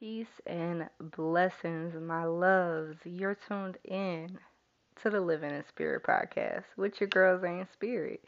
[0.00, 2.96] Peace and blessings, my loves.
[3.04, 4.38] You're tuned in
[5.02, 8.24] to the Living in Spirit podcast with your girls in spirit.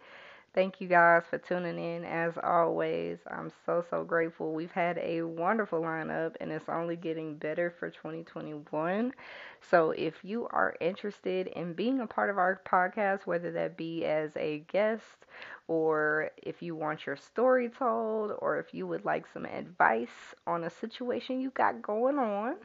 [0.54, 3.18] Thank you guys for tuning in as always.
[3.30, 4.52] I'm so, so grateful.
[4.54, 9.12] We've had a wonderful lineup and it's only getting better for 2021.
[9.60, 14.04] So, if you are interested in being a part of our podcast, whether that be
[14.04, 15.26] as a guest
[15.68, 20.64] or if you want your story told, or if you would like some advice on
[20.64, 22.56] a situation you got going on,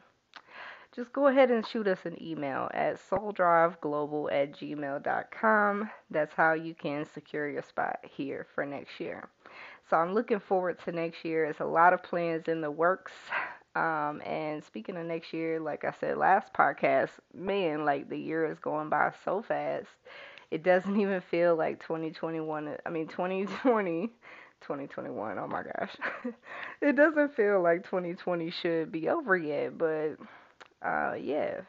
[0.98, 5.90] just go ahead and shoot us an email at souldriveglobal at gmail.com.
[6.10, 9.28] That's how you can secure your spot here for next year.
[9.88, 11.44] So I'm looking forward to next year.
[11.44, 13.12] There's a lot of plans in the works.
[13.76, 18.50] Um, and speaking of next year, like I said last podcast, man, like the year
[18.50, 19.86] is going by so fast.
[20.50, 22.76] It doesn't even feel like 2021.
[22.84, 24.10] I mean, 2020.
[24.62, 25.38] 2021.
[25.38, 25.96] Oh my gosh.
[26.82, 30.16] it doesn't feel like 2020 should be over yet, but
[30.82, 31.60] uh, yeah,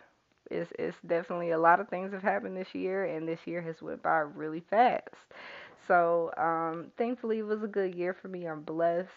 [0.51, 3.81] it's it's definitely a lot of things have happened this year, and this year has
[3.81, 5.15] went by really fast.
[5.87, 8.45] So um, thankfully, it was a good year for me.
[8.45, 9.09] I'm blessed.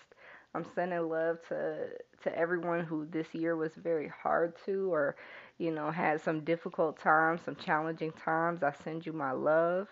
[0.55, 1.89] I'm sending love to
[2.23, 5.17] to everyone who this year was very hard to, or
[5.59, 8.63] you know, had some difficult times, some challenging times.
[8.63, 9.89] I send you my love.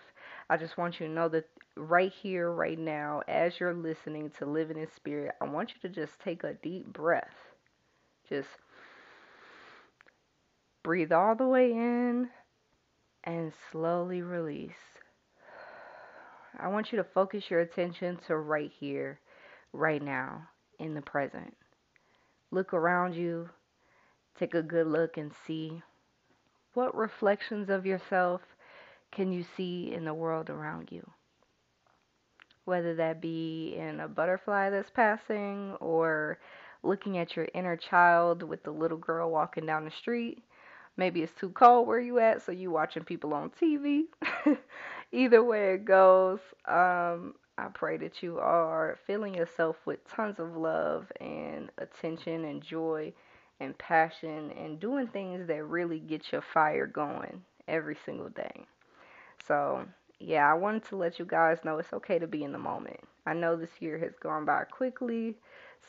[0.49, 4.45] I just want you to know that right here, right now, as you're listening to
[4.45, 7.35] Living in Spirit, I want you to just take a deep breath.
[8.27, 8.49] Just
[10.83, 12.29] Breathe all the way in
[13.23, 14.71] and slowly release.
[16.59, 19.19] I want you to focus your attention to right here,
[19.73, 20.47] right now,
[20.79, 21.55] in the present.
[22.49, 23.49] Look around you,
[24.39, 25.83] take a good look and see
[26.73, 28.41] what reflections of yourself
[29.11, 31.07] can you see in the world around you.
[32.65, 36.39] Whether that be in a butterfly that's passing or
[36.81, 40.43] looking at your inner child with the little girl walking down the street
[41.01, 44.03] Maybe it's too cold where you at, so you watching people on TV.
[45.11, 50.55] Either way it goes, um, I pray that you are filling yourself with tons of
[50.55, 53.13] love and attention and joy
[53.59, 58.67] and passion and doing things that really get your fire going every single day.
[59.47, 59.83] So,
[60.19, 62.99] yeah, I wanted to let you guys know it's okay to be in the moment.
[63.25, 65.35] I know this year has gone by quickly.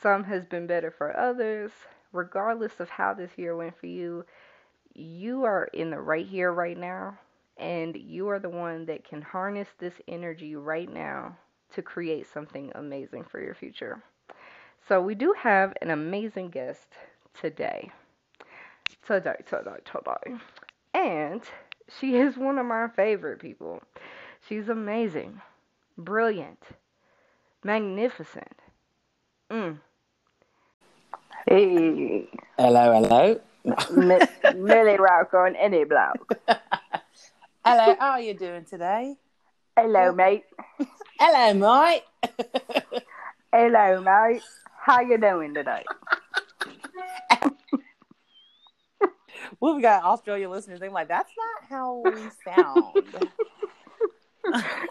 [0.00, 1.70] Some has been better for others.
[2.14, 4.24] Regardless of how this year went for you,
[4.94, 7.18] you are in the right here, right now,
[7.56, 11.36] and you are the one that can harness this energy right now
[11.74, 14.02] to create something amazing for your future.
[14.88, 16.88] So, we do have an amazing guest
[17.40, 17.90] today.
[19.06, 20.38] Today, today, today.
[20.94, 21.42] And
[22.00, 23.82] she is one of my favorite people.
[24.48, 25.40] She's amazing,
[25.96, 26.62] brilliant,
[27.62, 28.56] magnificent.
[29.50, 29.78] Mm.
[31.46, 32.28] Hey.
[32.58, 33.40] Hello, hello.
[33.64, 36.18] Millie Rock on any block.
[37.64, 39.16] Hello, how are you doing today?
[39.76, 40.44] Hello, mate.
[41.18, 42.02] Hello, mate.
[43.52, 44.42] Hello, mate.
[44.76, 45.84] How you doing today?
[49.60, 50.80] well, we got Australia listeners.
[50.80, 53.30] They're like, that's not how we sound.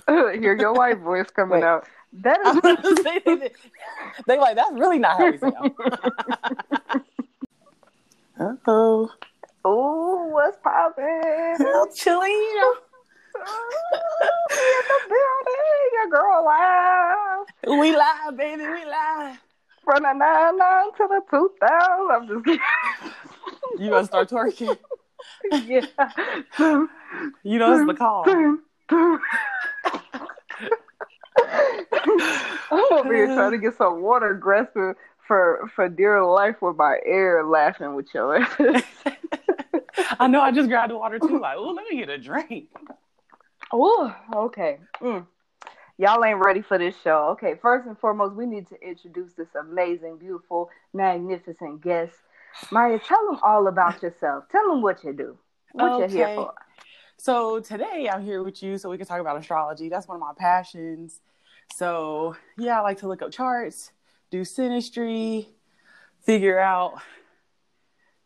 [0.42, 1.64] Hear your white voice coming Wait.
[1.64, 1.88] out.
[2.14, 2.40] That
[3.26, 3.52] is.
[4.28, 5.72] They're like, that's really not how we sound.
[8.40, 9.10] Uh-oh.
[9.64, 11.06] Oh, what's poppin'?
[11.06, 12.74] Oh, Chilena.
[14.52, 17.48] in the building, your girl live.
[17.80, 19.38] We live, baby, we live.
[19.84, 22.12] From the nine nine to the two thousand.
[22.12, 22.62] I'm just kidding.
[23.80, 24.78] You gonna start twerking?
[25.52, 25.86] yeah.
[27.44, 28.26] You know it's the call.
[32.72, 34.96] I'm over here trying to get some water, grasping
[35.32, 38.46] for for dear life with my air laughing with your
[40.20, 40.42] I know.
[40.42, 41.40] I just grabbed the water too.
[41.40, 42.68] Like, oh, let me get a drink.
[43.72, 44.80] Oh, okay.
[45.00, 45.26] Mm.
[45.98, 47.30] Y'all ain't ready for this show.
[47.30, 52.14] Okay, first and foremost, we need to introduce this amazing, beautiful, magnificent guest.
[52.70, 54.44] Maya, tell them all about yourself.
[54.52, 55.38] Tell them what you do.
[55.72, 56.14] What okay.
[56.14, 56.54] you're here for.
[57.16, 59.88] So today I'm here with you so we can talk about astrology.
[59.88, 61.22] That's one of my passions.
[61.74, 63.94] So yeah, I like to look up charts,
[64.32, 65.48] do synastry,
[66.24, 66.96] figure out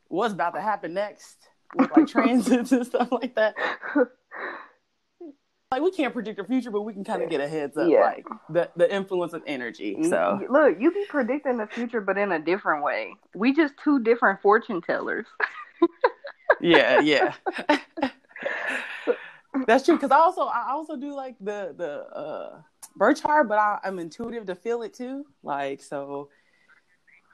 [0.07, 1.37] what's about to happen next
[1.75, 3.55] with like transits and stuff like that.
[5.71, 7.89] Like we can't predict the future, but we can kind of get a heads up,
[7.89, 7.99] yeah.
[7.99, 9.97] like the the influence of energy.
[10.03, 13.15] So look, you be predicting the future, but in a different way.
[13.33, 15.25] We just two different fortune tellers.
[16.61, 17.33] yeah, yeah.
[19.67, 19.95] That's true.
[19.95, 22.61] Because I also I also do like the the uh
[22.95, 25.25] birth chart, but I, am intuitive to feel it too.
[25.43, 26.29] Like so,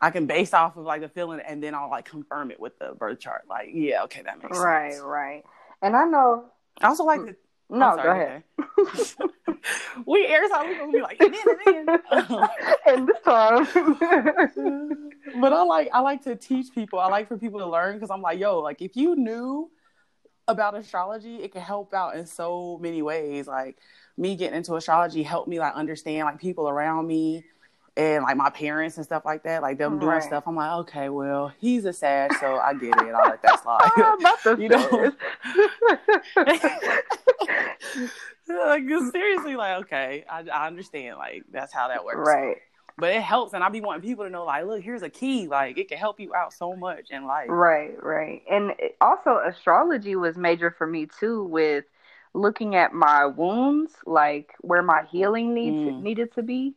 [0.01, 2.77] I can base off of like the feeling, and then I'll like confirm it with
[2.79, 3.43] the birth chart.
[3.49, 5.03] Like, yeah, okay, that makes right, sense.
[5.03, 5.33] right.
[5.33, 5.43] Right.
[5.81, 6.45] And I know.
[6.79, 7.35] I also like to.
[7.69, 8.43] No, I'm go ahead.
[8.59, 9.29] okay.
[10.05, 12.49] we every time we gonna be like, and then, and then.
[12.87, 13.67] and this time.
[15.41, 16.99] but I like I like to teach people.
[16.99, 19.69] I like for people to learn because I'm like, yo, like if you knew
[20.47, 23.47] about astrology, it could help out in so many ways.
[23.47, 23.77] Like
[24.17, 27.43] me getting into astrology helped me like understand like people around me
[27.97, 29.61] and like my parents and stuff like that.
[29.61, 30.23] Like them doing Right.
[30.23, 30.43] stuff.
[30.47, 33.13] I'm like, okay, well, he's a Sag, so I get it.
[33.13, 33.91] I'll let that slide.
[33.97, 35.11] Oh, the You know?
[38.47, 41.17] like seriously, like okay, I, I understand.
[41.17, 42.27] Like that's how that works.
[42.27, 42.57] right.
[42.97, 45.47] But it helps, and I be wanting people to know, like, look, here's a key.
[45.47, 47.47] Like it can help you out so much in life.
[47.49, 48.43] Right, right.
[48.51, 51.85] And eh, also astrology was major for me too with
[52.33, 56.01] looking at my wounds, like where my healing needs Mm.
[56.01, 56.75] needed to be.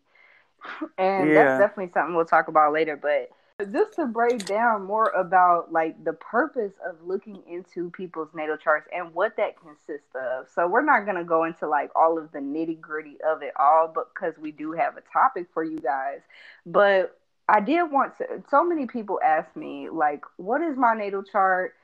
[0.98, 1.34] And Yeah.
[1.34, 3.30] that's definitely something we'll talk about later, but
[3.72, 8.88] just to break down more about like the purpose of looking into people's natal charts
[8.94, 10.48] and what that consists of.
[10.48, 13.88] So we're not going to go into like all of the nitty-gritty of it all
[13.94, 16.20] but cuz we do have a topic for you guys.
[16.66, 17.18] But
[17.48, 18.42] I did want to.
[18.50, 21.74] So many people ask me, like, what is my natal chart?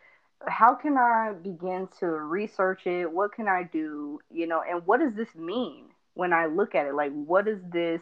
[0.47, 3.11] How can I begin to research it?
[3.11, 4.21] What can I do?
[4.31, 6.95] You know, and what does this mean when I look at it?
[6.95, 8.01] Like, what does this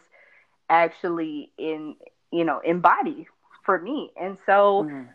[0.69, 1.97] actually in
[2.33, 3.27] you know embody
[3.65, 4.13] for me?
[4.21, 5.09] And so Mm.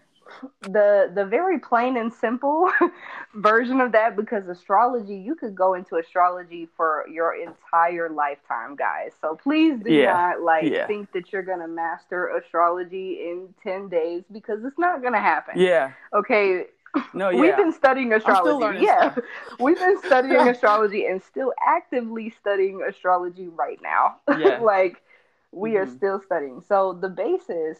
[0.62, 2.70] the the very plain and simple
[3.36, 9.12] version of that because astrology you could go into astrology for your entire lifetime guys
[9.22, 10.04] so please do Yeah.
[10.04, 10.88] not like Yeah.
[10.88, 15.92] think that you're gonna master astrology in 10 days because it's not gonna happen Yeah.
[16.14, 16.66] okay
[17.13, 17.30] No.
[17.30, 17.40] Yeah.
[17.40, 19.25] we've been studying astrology yeah stuff.
[19.60, 24.60] we've been studying astrology and still actively studying astrology right now Yeah.
[24.62, 25.01] like
[25.51, 25.95] we are Mhm.
[25.98, 27.80] still studying so the basis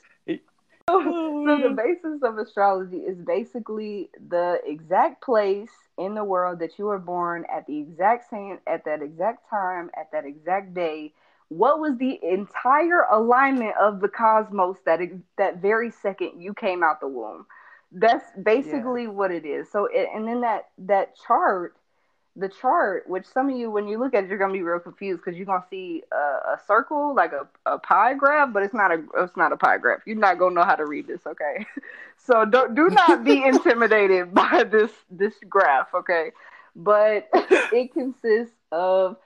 [0.90, 1.02] Oh,
[1.48, 6.86] so the basis of astrology is basically the exact place in the world that you
[6.86, 11.14] were born at the exact same at that exact time at that exact day.
[11.48, 15.00] What was the entire alignment of the cosmos that
[15.38, 17.46] that very second you came out the womb?
[17.94, 19.72] That's basically what it is.
[19.72, 21.76] So it, and then that that chart,
[22.36, 24.80] the chart, which some of you when you look at it, you're gonna be real
[24.80, 28.74] confused because you're gonna see a, a circle like a, a pie graph, but it's
[28.74, 30.02] not a it's not a pie graph.
[30.06, 31.66] You're not gonna know how to read this, okay?
[32.18, 36.32] So don't do not be intimidated by this this graph, okay?
[36.76, 37.30] But
[37.72, 39.18] it consists of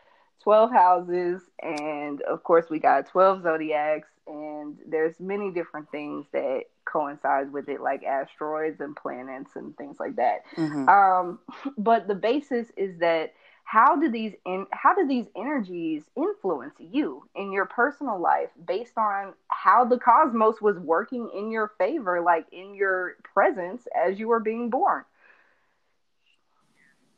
[0.47, 6.61] 12 houses and of course we got 12 zodiacs and there's many different things that
[6.85, 10.87] coincide with it like asteroids and planets and things like that Mhm.
[10.87, 11.39] um,
[11.77, 13.33] but the basis is that
[13.65, 18.97] how do these in, how do these energies influence you in your personal life based
[18.97, 24.29] on how the cosmos was working in your favor, like in your presence as you
[24.29, 25.03] were being born?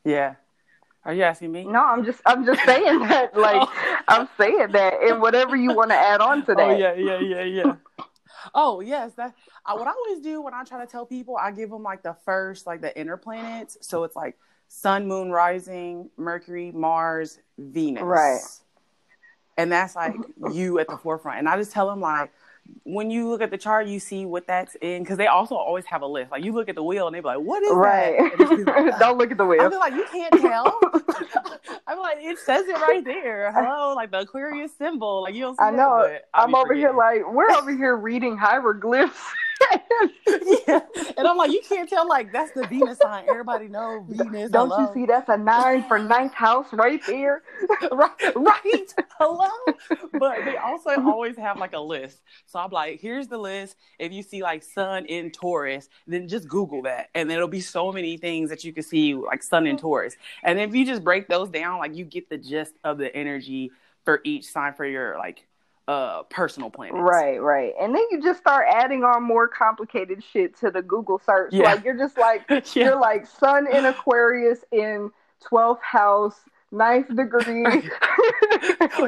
[0.04, 0.34] Yeah.
[1.10, 1.64] Are you asking me?
[1.64, 3.98] No, I'm just I'm just saying that like Oh.
[4.08, 6.70] I'm saying that and whatever you want to add on to oh, that.
[6.70, 7.76] Oh yeah, yeah, yeah, yeah.
[8.54, 9.34] oh yes, that
[9.66, 12.04] I, what I always do when I try to tell people, I give them like
[12.04, 13.80] the first, like the inner planets.
[13.82, 18.04] So it's like Sun, Moon, Rising, Mercury, Mars, Venus.
[18.04, 18.42] Right.
[19.58, 20.14] And that's like
[20.52, 21.40] you at the forefront.
[21.40, 22.32] And I just tell them like.
[22.84, 25.86] When you look at the chart, you see what that's in because they also always
[25.86, 26.32] have a list.
[26.32, 28.18] Like you look at the wheel and they be like, "What is Right.
[28.18, 29.62] that?" And it's just like, Don't look at the wheel.
[29.62, 29.72] I wheel.
[29.72, 30.80] feel like you can't tell.
[31.88, 33.52] I'm like, it says it right there.
[33.52, 35.24] Hello, like the Aquarius symbol.
[35.24, 36.04] Like you don't see I know.
[36.08, 39.20] That, but I I'm over here like we're over here reading hieroglyphs.
[40.68, 40.80] yeah.
[41.18, 42.08] And I'm like, you can't tell.
[42.08, 43.26] Like that's the Venus sign.
[43.30, 44.52] Everybody know Venus.
[44.52, 44.82] Don't hello.
[44.82, 47.44] you see that's a nine for ninth house right there?
[47.92, 48.94] right, right.
[49.20, 49.50] Hello.
[50.14, 52.22] But they also always have like a list.
[52.46, 53.76] So I'm like, here's the list.
[53.98, 57.92] If you see like Sun in Taurus, then just Google that, and there'll be so
[57.92, 60.16] many things that you can see like Sun in Taurus.
[60.44, 63.72] And if you just break those down, like you get the gist of the energy
[64.06, 65.46] for each sign for your like
[65.90, 67.00] uh personal planets.
[67.00, 67.74] Right, right.
[67.82, 71.52] And then you just start adding on more complicated shit to the Google search.
[71.52, 71.74] Yeah.
[71.74, 72.62] Like you're just like yeah.
[72.76, 75.10] you're like sun in Aquarius in
[75.42, 76.36] twelfth house,
[76.72, 77.64] ninth degree.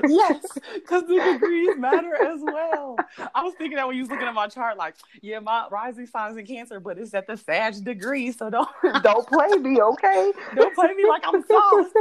[0.07, 0.41] yes,
[0.73, 2.97] because the degrees matter as well.
[3.35, 6.07] I was thinking that when you was looking at my chart, like, yeah, my rising
[6.07, 8.69] signs in Cancer, but it's at the Sag degree, so don't
[9.03, 10.31] Don't play me, okay?
[10.55, 11.95] don't play me like I'm soft.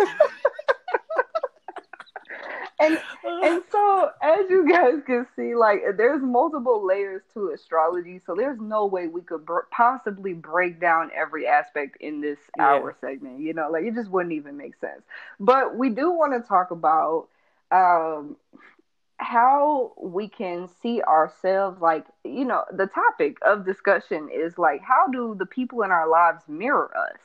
[2.80, 2.98] And
[3.42, 8.60] and so as you guys can see, like there's multiple layers to astrology, so there's
[8.60, 12.64] no way we could br- possibly break down every aspect in this Yeah.
[12.64, 13.40] hour segment.
[13.40, 15.02] You know, like it just wouldn't even make sense.
[15.38, 17.28] But we do want to talk about
[17.70, 18.36] um,
[19.18, 25.06] how we can see ourselves like you know the topic of discussion is like how
[25.08, 27.20] do the people in our lives mirror us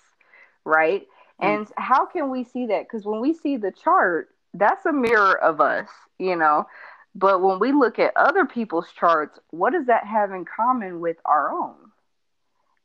[0.66, 1.08] right
[1.42, 1.60] mm-hmm.
[1.60, 5.38] and how can we see that because when we see the chart that's a mirror
[5.38, 6.66] of us you know?
[7.14, 11.18] But when we look at other people's charts what does that have in common with
[11.26, 11.76] our own?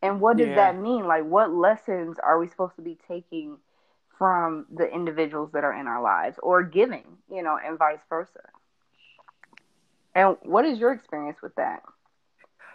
[0.03, 0.55] And what does yeah.
[0.57, 1.07] that mean?
[1.07, 3.59] Like what lessons are we supposed to be taking
[4.19, 8.41] from the individuals that are in our lives or giving you know and vice versa?
[10.15, 11.83] And what is your experience with that?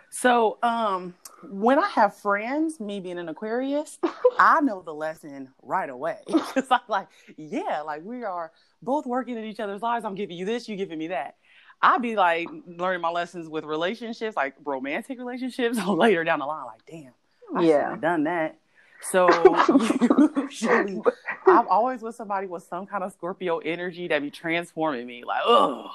[0.10, 4.00] So, um, when I have friends, me being an Aquarius,
[4.40, 6.20] I know the lesson right away.
[6.28, 8.52] Because I'm like, yeah, like we are
[8.86, 10.06] both working in each other's lives.
[10.06, 11.36] I'm giving you this, you giving me that.
[11.82, 16.66] I'd be like learning my lessons with relationships, like romantic relationships, later down the line.
[16.66, 17.12] Like, damn,
[17.56, 18.58] I yeah, have done that.
[19.02, 19.28] So
[20.50, 21.02] usually,
[21.46, 25.24] I'm always with somebody with some kind of Scorpio energy that be transforming me.
[25.26, 25.92] Like, oh,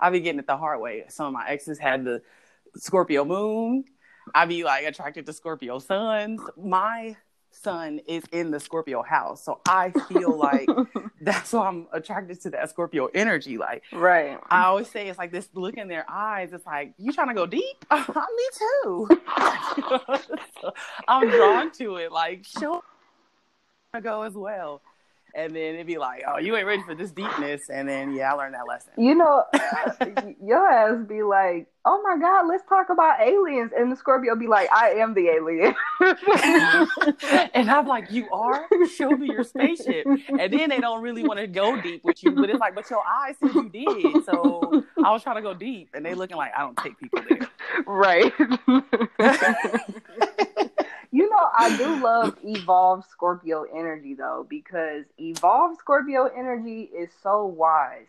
[0.00, 1.04] I be getting it the hard way.
[1.08, 2.22] Some of my exes had the
[2.76, 3.84] Scorpio moon.
[4.34, 6.40] I be like attracted to Scorpio suns.
[6.56, 7.16] My
[7.50, 9.44] sun is in the Scorpio house.
[9.44, 10.68] So I feel like
[11.20, 13.58] that's why I'm attracted to that Scorpio energy.
[13.58, 14.38] Like, right.
[14.50, 16.52] I always say it's like this look in their eyes.
[16.52, 17.84] It's like, you trying to go deep?
[17.90, 19.08] Me too.
[20.60, 20.72] so
[21.06, 22.12] I'm drawn to it.
[22.12, 22.82] Like, show
[24.02, 24.80] go as well
[25.34, 28.32] and then it'd be like, "Oh, you ain't ready for this deepness," and then yeah,
[28.32, 28.92] I learned that lesson.
[28.96, 29.44] You know,
[30.44, 34.46] your ass be like, "Oh my god, let's talk about aliens," and the Scorpio be
[34.46, 35.74] like, "I am the alien,"
[37.54, 38.66] and I'm like, "You are?
[38.96, 42.32] Show me your spaceship," and then they don't really want to go deep with you,
[42.32, 45.54] but it's like, "But your eyes said you did," so I was trying to go
[45.54, 47.48] deep, and they looking like I don't take people there,
[47.86, 48.32] right?
[51.10, 57.46] You know, I do love evolved Scorpio energy though, because evolved Scorpio energy is so
[57.46, 58.06] wise,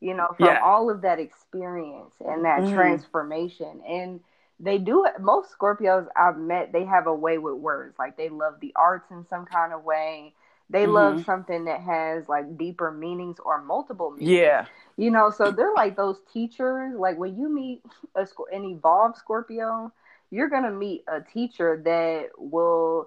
[0.00, 0.60] you know, from yeah.
[0.62, 2.74] all of that experience and that mm.
[2.74, 3.80] transformation.
[3.88, 4.20] And
[4.60, 7.98] they do, most Scorpios I've met, they have a way with words.
[7.98, 10.34] Like they love the arts in some kind of way.
[10.68, 10.92] They mm-hmm.
[10.92, 14.30] love something that has like deeper meanings or multiple meanings.
[14.30, 14.66] Yeah.
[14.96, 16.94] You know, so they're like those teachers.
[16.98, 17.82] Like when you meet
[18.14, 19.92] a, an evolved Scorpio,
[20.30, 23.06] you're going to meet a teacher that will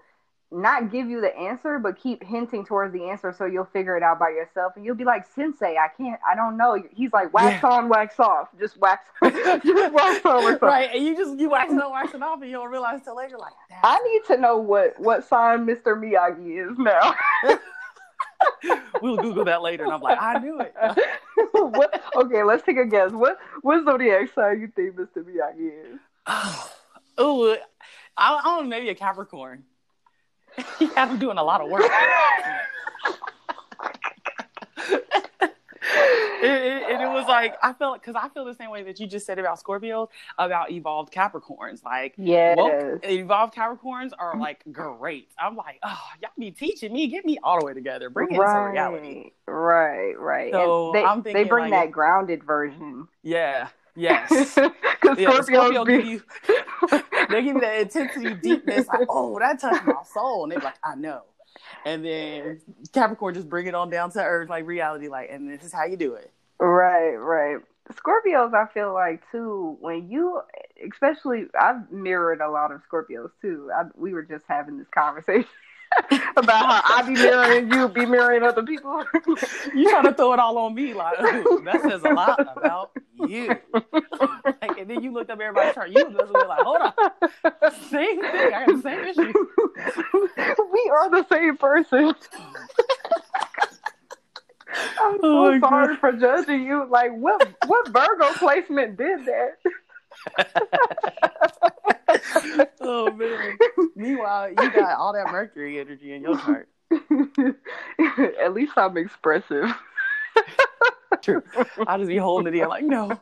[0.52, 4.02] not give you the answer, but keep hinting towards the answer so you'll figure it
[4.02, 4.74] out by yourself.
[4.76, 6.82] And you'll be like, Sensei, I can't, I don't know.
[6.92, 7.70] He's like, wax yeah.
[7.70, 8.48] on, wax off.
[8.60, 10.62] Just wax, just wax on, wax off.
[10.64, 10.90] Right.
[10.94, 13.38] And you just, you wax on, wax it off, and you don't realize till later,
[13.38, 15.96] like, I need to know what, what sign Mr.
[15.96, 17.14] Miyagi is now.
[19.04, 19.84] we'll Google that later.
[19.84, 20.74] And I'm like, I knew it.
[21.54, 23.12] what, okay, let's take a guess.
[23.12, 25.24] What, what zodiac sign you think Mr.
[25.24, 26.70] Miyagi is?
[27.20, 27.58] Oh,
[28.18, 29.64] I, I don't know, maybe a Capricorn.
[30.80, 31.84] he had him doing a lot of work.
[36.42, 39.08] it, it, it, was like I felt because I feel the same way that you
[39.08, 40.08] just said about Scorpios
[40.38, 41.84] about evolved Capricorns.
[41.84, 42.56] Like, yeah,
[43.04, 45.30] evolved Capricorns are like great.
[45.38, 47.08] I'm like, oh, y'all be teaching me.
[47.08, 48.10] Get me all the way together.
[48.10, 49.32] Bring it right, some reality.
[49.46, 50.52] Right, right.
[50.52, 53.08] So they, I'm thinking, they bring like, that grounded version.
[53.24, 54.58] Yeah, Yes.
[55.01, 56.22] Because yeah, Scorpio give you
[57.29, 60.44] they give you that intensity, deepness, like, oh, that touched my soul.
[60.44, 61.24] And they're like, I know.
[61.86, 62.62] And then
[62.94, 65.86] Capricorn just bring it on down to earth, like reality, like, and this is how
[65.86, 66.32] you do it.
[66.60, 67.58] Right, right.
[67.94, 70.41] Scorpios, I feel like too, when you,
[70.91, 73.72] especially, I've mirrored a lot of Scorpios too.
[73.75, 75.50] I, we were just having this conversation.
[76.38, 79.03] about how I be mirroring you, be mirroring other people.
[79.75, 82.91] you trying to throw it all on me, like that says a lot about
[83.27, 83.55] you.
[83.74, 85.89] like, and then you look up everybody's chart.
[85.89, 86.93] You just like, hold on,
[87.89, 88.53] same thing.
[88.53, 89.34] I got the same issue.
[90.72, 92.13] we are the same person.
[95.01, 96.00] I'm so oh sorry God.
[96.00, 96.88] for judging you.
[96.89, 99.58] Like, what what Virgo placement did that?
[102.82, 103.58] oh man.
[103.96, 106.68] Meanwhile, you got all that Mercury energy in your chart.
[108.42, 109.72] At least I'm expressive.
[111.22, 111.44] True.
[111.88, 113.20] I just be holding it in like, no.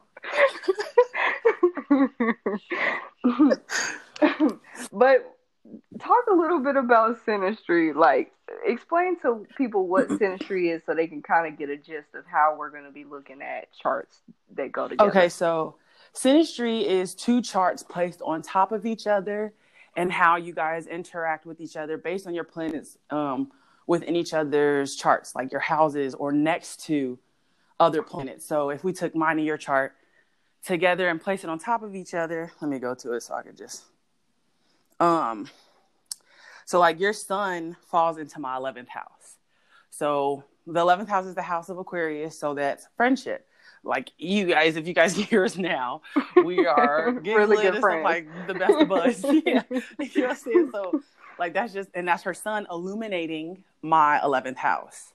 [4.92, 5.38] but
[6.00, 7.96] talk a little bit about synastry.
[7.96, 8.32] Like,
[8.66, 12.26] explain to people what synastry is so they can kind of get a gist of
[12.26, 14.22] how we're going to be looking at charts
[14.56, 15.10] that go together.
[15.10, 15.76] Okay, so
[16.18, 19.54] synastry is two charts placed on top of each other
[19.96, 23.52] and how you guys interact with each other based on your planets um,
[23.86, 27.20] within each other's charts, like your houses or next to
[27.80, 28.46] other planets.
[28.46, 29.94] So if we took mine and your chart
[30.66, 33.36] together and place it on top of each other, let me go to it so
[33.36, 33.84] I can just
[35.00, 35.48] um
[36.66, 39.38] so like your sun falls into my 11th house.
[39.92, 43.48] So the 11th house is the house of Aquarius, so that's friendship.
[43.88, 46.02] Like you guys, if you guys hear us now,
[46.44, 48.04] we are Really good friends.
[48.04, 49.24] like the best of us.
[49.46, 49.64] yeah.
[49.70, 50.70] You know what I'm saying?
[50.72, 51.02] So
[51.40, 55.14] like that's just and that's her sun illuminating my eleventh house.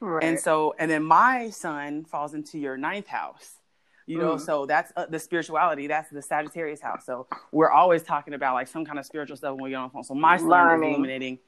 [0.00, 0.24] Right.
[0.24, 3.58] And so and then my sun falls into your ninth house.
[4.04, 4.40] You know, Mm.
[4.40, 5.86] so that's uh, the spirituality.
[5.86, 7.06] That's the Sagittarius house.
[7.06, 9.88] So we're always talking about like some kind of spiritual stuff when we get on
[9.88, 10.02] the phone.
[10.04, 10.82] So my sun Learning.
[10.90, 11.38] is illuminating,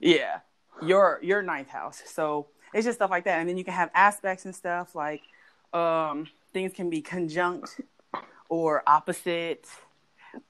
[0.00, 0.38] yeah,
[0.82, 2.02] your your ninth house.
[2.06, 3.40] So it's just stuff like that.
[3.40, 5.20] And then you can have aspects and stuff like
[5.72, 7.80] um, things can be conjunct
[8.48, 9.66] or opposite.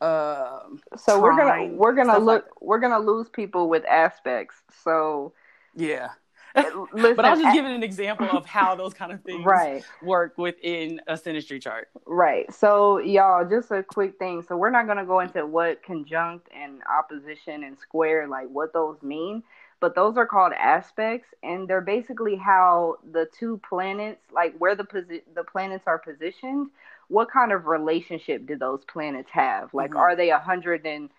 [0.01, 4.63] Um, so we're gonna we're gonna look like- we're gonna lose people with aspects.
[4.83, 5.33] So
[5.75, 6.11] yeah.
[6.93, 9.83] listen, But I was just giving an example of how those kind of things right.
[10.03, 11.89] work within a synastry chart.
[12.07, 12.53] Right.
[12.53, 14.43] So, y'all, just a quick thing.
[14.43, 18.75] So, we're not going to go into what conjunct and opposition and square, like what
[18.75, 19.43] those mean,
[19.83, 24.85] but those are called aspects, and they're basically how the two planets, like where the
[24.85, 26.71] posi- the planets are positioned,
[27.09, 29.75] what kind of relationship do those planets have?
[29.75, 29.99] Like, Mhm.
[29.99, 31.11] are they a hundred and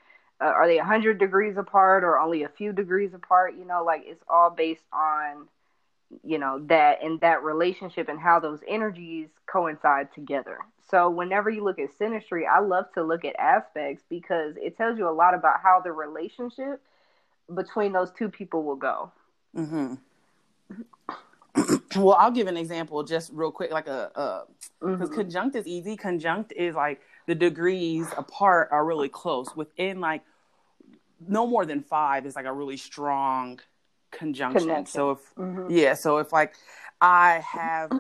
[0.42, 3.56] uh, are they a hundred degrees apart, or only a few degrees apart?
[3.56, 5.50] You know, like it's all based on
[6.24, 11.64] you know that and that relationship and how those energies coincide together so whenever you
[11.64, 15.34] look at synastry i love to look at aspects because it tells you a lot
[15.34, 16.82] about how the relationship
[17.54, 19.12] between those two people will go
[19.56, 19.96] hmm
[21.96, 24.46] well, I'll give an example just real quick, like a,
[24.82, 25.14] because Mhm.
[25.14, 25.96] conjunct is easy.
[25.96, 29.56] Conjunct is like the degrees apart are really close.
[29.56, 30.24] Within like
[31.28, 33.60] no more than five is like a really strong
[34.12, 34.68] conjunction.
[34.68, 34.86] Connection.
[34.88, 35.68] So if Mhm.
[35.70, 36.56] yeah, so if like
[37.02, 37.92] I have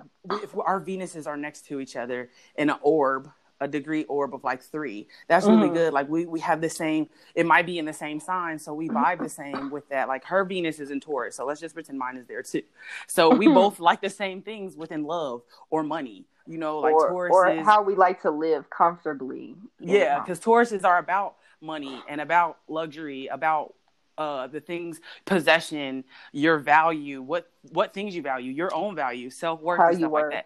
[0.41, 3.29] if our Venuses are next to each other in an orb,
[3.63, 5.73] a degree orb of like three, that's really Mhm.
[5.73, 5.93] good.
[5.93, 7.09] Like we we have the same.
[7.35, 9.23] It might be in the same sign, so we vibe Mm-hmm.
[9.23, 10.07] the same with that.
[10.07, 12.63] Like her Venus is in Taurus, so let's just pretend mine is there too.
[13.07, 13.53] So we Mhm.
[13.53, 16.25] both like the same things within love or money.
[16.45, 20.39] You know, like or, Taurus or is how we like to live comfortably yeah, because
[20.39, 23.73] Tauruses are about money and about luxury, about
[24.17, 29.61] uh the things possession, your value, what what things you value, your own value, self
[29.61, 30.45] worth, How and you stuff like that.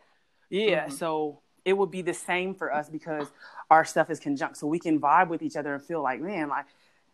[0.49, 0.91] Yeah, Mhm.
[0.91, 3.27] so it would be the same for us because
[3.69, 6.47] our stuff is conjunct, so we can vibe with each other and feel like, man,
[6.47, 6.65] like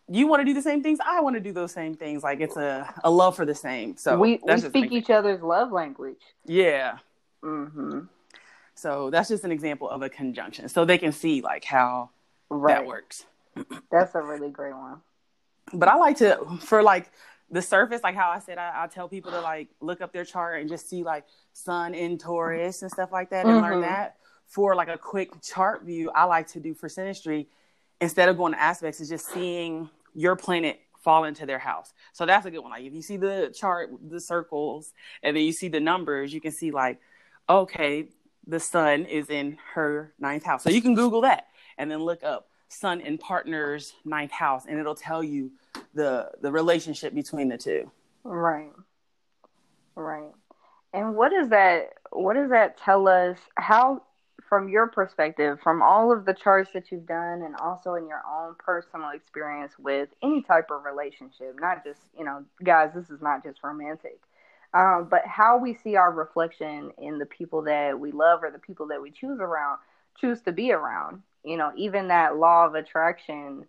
[0.08, 2.22] you want to do the same things, I want to do those same things.
[2.22, 3.96] Like it's a a love for the same.
[3.96, 6.98] So we, we speak each other's love language yeah.
[7.42, 8.00] Mm-hmm.
[8.76, 12.10] So that's just an example of a conjunction, so they can see like how
[12.48, 13.24] right that works.
[13.90, 15.00] that's a really great one
[15.72, 17.10] but I like to for like
[17.50, 20.24] the surface, like how I said, I, I tell people to like look up their
[20.24, 23.62] chart and just see like Sun in Taurus and stuff like that, and Mhm.
[23.62, 24.16] learn that.
[24.46, 27.46] For like a quick chart view, I like to do for synastry
[28.00, 31.92] instead of going to aspects, is just seeing your planet fall into their house.
[32.12, 32.70] So that's a good one.
[32.70, 36.40] Like if you see the chart, the circles, and then you see the numbers, you
[36.40, 36.98] can see like,
[37.48, 38.08] okay,
[38.46, 40.62] the sun is in her ninth house.
[40.62, 44.78] So you can Google that and then look up sun and partner's ninth house, and
[44.78, 45.52] it'll tell you
[45.94, 47.90] the the relationship between the two.
[48.24, 48.72] Right.
[49.94, 50.32] Right.
[50.92, 54.02] And what does that what does that tell us how
[54.54, 58.22] from your perspective, from all of the charts that you've done and also in your
[58.24, 63.20] own personal experience with any type of relationship, not just, you know, guys, this is
[63.20, 64.20] not just romantic.
[64.72, 68.60] Um, but how we see our reflection in the people that we love or the
[68.60, 69.80] people that we choose around,
[70.20, 71.22] choose to be around.
[71.44, 73.64] You know, even that law of attraction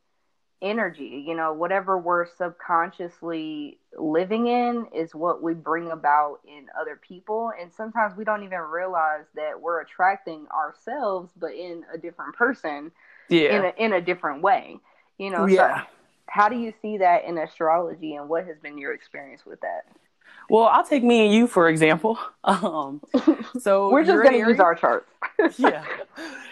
[0.61, 6.95] energy you know whatever we're subconsciously living in is what we bring about in other
[7.07, 12.35] people and sometimes we don't even realize that we're attracting ourselves but in a different
[12.35, 12.91] person
[13.29, 13.57] Yeah.
[13.57, 14.79] in a in a different way
[15.17, 15.81] you know yeah.
[15.81, 15.87] so
[16.27, 19.85] how do you see that in astrology and what has been your experience with that
[20.49, 22.17] Well, I'll take me and you for example.
[22.45, 23.01] Um,
[23.59, 25.09] so we're just going to use our charts
[25.57, 25.83] yeah,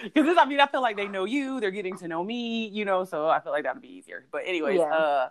[0.04, 2.68] because this, I mean, I feel like they know you, they're getting to know me,
[2.68, 4.26] you know, so I feel like that'd be easier.
[4.32, 4.94] But anyways, Yeah.
[4.94, 5.30] uh,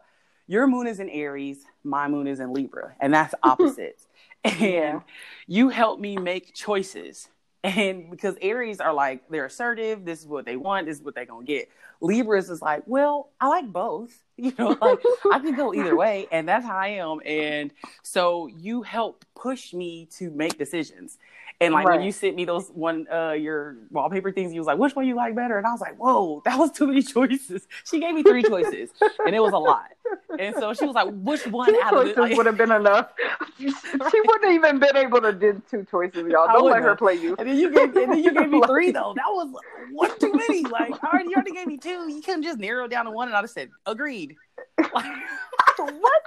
[0.49, 4.07] your moon is in Aries, my moon is in Libra, and that's opposites.
[4.45, 5.01] and Yeah.
[5.47, 7.29] you help me make choices.
[7.65, 11.15] And because Aries are like they're assertive, this is what they want, this is what
[11.15, 11.69] they're gonna get.
[12.01, 14.99] Libras is like, well, I like both, you know, like
[15.31, 17.21] I can go either way, and that's how I am.
[17.25, 21.19] And so you help push me to make decisions.
[21.63, 24.79] And like when you sent me those one uh your wallpaper things, you was like,
[24.79, 25.59] which one you like better?
[25.59, 27.67] And I was like, whoa, that was too many choices.
[27.85, 28.91] She gave me three choices,
[29.27, 29.91] and it was a lot.
[30.39, 32.59] And so she was like, which one two out of choices the like, would have
[32.59, 33.13] been enough
[33.59, 37.35] she wouldn't even been able to do two choices y'all don't let her play you
[37.39, 39.15] And then you gave, and then you gave me three though.
[39.17, 39.55] That was
[39.93, 40.63] one too many.
[40.63, 42.11] Like, I already, you already gave me two.
[42.11, 44.37] You couldn't just narrow down to one, and I'd have said agreed.
[44.79, 45.05] Like,
[45.77, 46.23] what?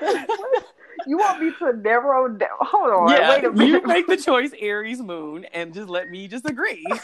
[0.00, 0.64] what?
[1.06, 2.48] You want me to narrow down?
[2.60, 3.10] Hold on.
[3.10, 3.82] yeah, wait a minute.
[3.82, 6.84] you make the choice Aries moon and just let me just agree.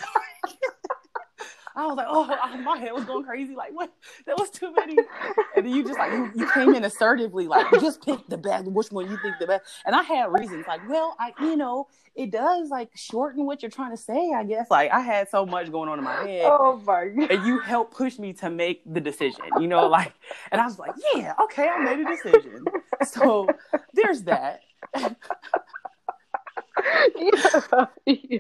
[1.77, 2.25] I was like, oh,
[2.63, 3.55] my head was going crazy.
[3.55, 3.93] Like, what?
[4.27, 4.97] That was too many.
[5.57, 8.67] And then you just like, you, you came in assertively, like, just pick the best,
[8.67, 9.65] which one you think the best.
[9.85, 13.71] And I had reasons, like, well, I, you know, it does like shorten what you're
[13.71, 14.71] trying to say, I guess.
[14.71, 16.43] Like, I had so much going on in my head.
[16.45, 17.31] Oh my god.
[17.31, 20.13] And you helped push me to make the decision, you know, like,
[20.51, 22.65] and I was like, yeah, okay, I made a decision.
[23.07, 23.49] So
[23.95, 24.61] there's that.
[27.17, 28.39] yeah, yeah.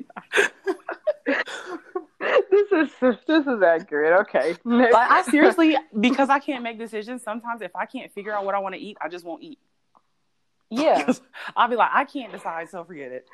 [2.50, 4.20] this is this is accurate.
[4.28, 4.56] Okay.
[4.64, 4.92] Next.
[4.92, 8.54] Like, I seriously, because I can't make decisions, sometimes if I can't figure out what
[8.54, 9.58] I want to eat, I just won't eat.
[10.70, 11.10] yeah.
[11.56, 13.26] I'll be like, I can't decide, so forget it.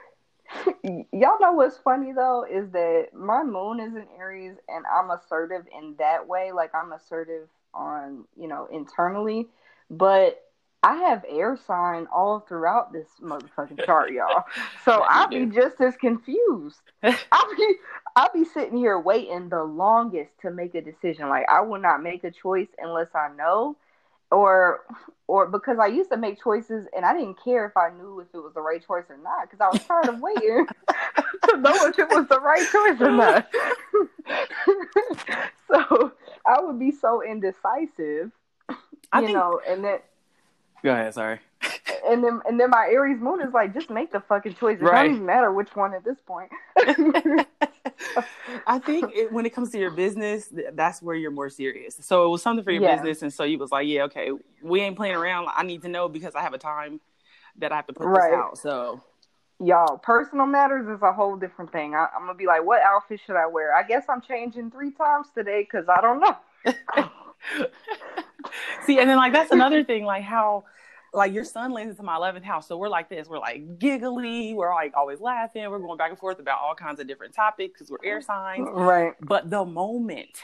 [1.12, 5.66] Y'all know what's funny though is that my moon is in Aries and I'm assertive
[5.76, 6.52] in that way.
[6.52, 9.48] Like I'm assertive on, you know, internally,
[9.90, 10.40] but
[10.84, 14.44] I have air sign all throughout this motherfucking chart, y'all.
[14.84, 16.80] So I'll be just as confused.
[17.02, 17.74] I'll be
[18.16, 21.28] I'll be sitting here waiting the longest to make a decision.
[21.28, 23.76] Like I will not make a choice unless I know
[24.32, 24.80] or
[25.28, 28.28] or because I used to make choices and I didn't care if I knew if
[28.34, 30.66] it was the right choice or not because I was tired of waiting
[31.48, 33.46] to know if it was the right choice or not.
[35.68, 36.12] so
[36.46, 38.32] I would be so indecisive,
[39.12, 39.32] I you think.
[39.36, 39.98] know, and then
[40.82, 41.14] Go ahead.
[41.14, 41.40] Sorry.
[42.08, 44.78] and then and then my Aries moon is like, just make the fucking choice.
[44.80, 45.02] It Right.
[45.04, 46.50] don't even matter which one at this point.
[48.66, 51.96] I think it, when it comes to your business, that's where you're more serious.
[52.00, 52.96] So it was something for your Yeah.
[52.96, 54.30] business, and so you was like, "Yeah, okay,
[54.62, 55.48] we ain't playing around.
[55.54, 57.00] I need to know because I have a time
[57.58, 58.30] that I have to put Right.
[58.30, 59.00] this out." So
[59.58, 61.94] Y'all, personal matters is a whole different thing.
[61.94, 63.74] I, I'm gonna be like, what outfit should I wear?
[63.74, 66.36] I guess I'm changing three times today because I don't know.
[68.82, 70.64] See, and then like that's another thing, like how
[71.16, 72.68] like your sun lands into my eleventh house.
[72.68, 73.28] So we're like this.
[73.28, 74.54] We're like giggly.
[74.54, 75.68] We're like always laughing.
[75.70, 78.26] We're going back and forth about all kinds of different topics because we're air oh,
[78.26, 78.68] signs.
[78.70, 79.14] Right.
[79.20, 80.38] But the moment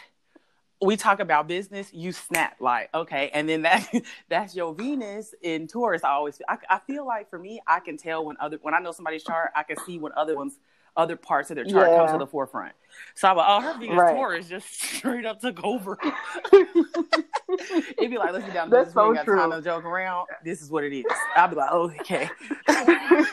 [0.80, 3.88] we talk about business, you snap like, okay, and then that
[4.28, 6.02] that's your Venus in Taurus.
[6.04, 8.78] I always I, I feel like for me, I can tell when other when I
[8.78, 10.58] know somebody's chart, I can see when other ones
[10.96, 12.74] other parts of their chart come to the forefront.
[13.14, 14.14] So I'm like, oh, her Venus Right.
[14.14, 15.98] Taurus just straight up took over.
[16.52, 18.94] It'd be like, get down to That's this.
[18.94, 20.28] So got time to joke around.
[20.44, 21.04] This is what it is.
[21.36, 22.28] I'll be like, oh, okay.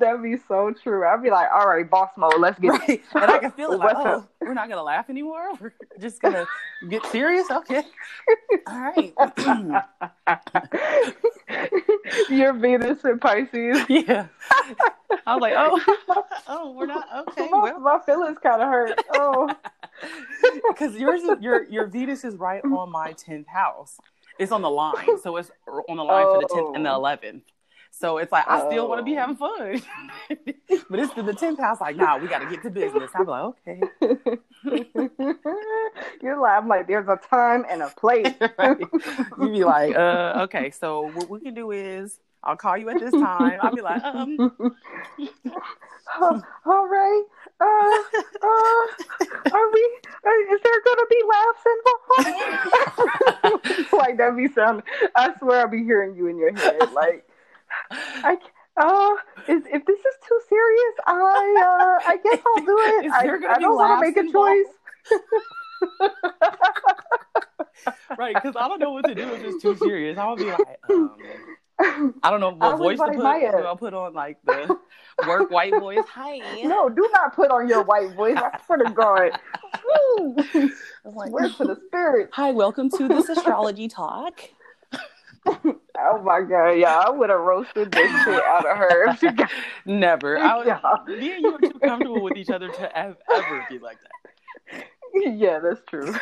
[0.00, 1.06] That'd be so true.
[1.06, 3.02] I'd be like, all right, boss mode, let's get Right.
[3.14, 5.54] And I can feel it like, oh, we're not gonna laugh anymore.
[5.60, 6.46] We're just gonna
[6.88, 7.50] get serious.
[7.50, 7.82] Okay.
[8.66, 9.14] All right.
[12.30, 13.78] Your Venus and Pisces.
[13.88, 14.26] yeah.
[15.26, 17.48] I was like, oh, oh, we're not okay.
[17.50, 18.98] my, Well, my feelings kind of hurt.
[19.14, 19.52] Oh,
[20.68, 23.98] because yours, is, your your Venus is right on my tenth house.
[24.38, 25.50] It's on the line, so it's
[25.88, 26.96] on the line for the tenth and the Oh.
[26.96, 27.44] eleventh.
[27.98, 29.20] So it's like I still want to be Oh.
[29.20, 29.82] having fun,
[30.90, 31.80] but it's to the tenth house.
[31.80, 33.10] Like, nah, we got to get to business.
[33.14, 33.80] I'm like, okay.
[36.22, 38.34] you're like, I'm like, there's a time and a place.
[38.58, 38.76] right.
[39.40, 43.00] You'd be like, uh, okay, so what we can do is I'll call you at
[43.00, 43.60] this time.
[43.62, 44.52] I'll be like, um,
[46.18, 47.22] Oh, all right.
[47.58, 48.86] Uh, uh,
[49.56, 49.98] are we?
[50.24, 51.64] Uh, is there gonna be laughs
[53.46, 53.92] involved?
[53.92, 54.82] like that be sound.
[55.16, 56.92] I swear I'll be hearing you in your head.
[56.92, 57.25] Like,
[57.90, 58.36] I.
[58.78, 59.14] Uh,
[59.48, 63.10] is if this is too serious, I uh, I guess I'll do it.
[63.50, 64.66] I, I don't want to make a choice.
[68.18, 70.18] right, because I don't know what to do if it's too serious.
[70.18, 71.16] I'll be like, um,
[72.22, 73.18] I don't know what voice to put.
[73.18, 73.52] Maya.
[73.52, 74.78] Do I put on like the
[75.26, 76.04] work white voice?
[76.08, 76.62] Hi.
[76.62, 78.36] no, do not put on your white voice.
[78.36, 79.30] I swear to God.
[79.84, 80.36] Woo.
[81.04, 82.30] I'm like, Swear to the spirit.
[82.32, 84.40] Hi, welcome to this astrology talk.
[85.98, 89.30] Oh my god, yeah, I would have roasted this shit out of her if she
[89.30, 89.50] got
[89.86, 90.38] Never.
[90.38, 90.80] I was, Yeah.
[91.06, 94.84] Me and you are too comfortable with each other to ev- ever be like that.
[95.14, 96.14] Yeah, that's true.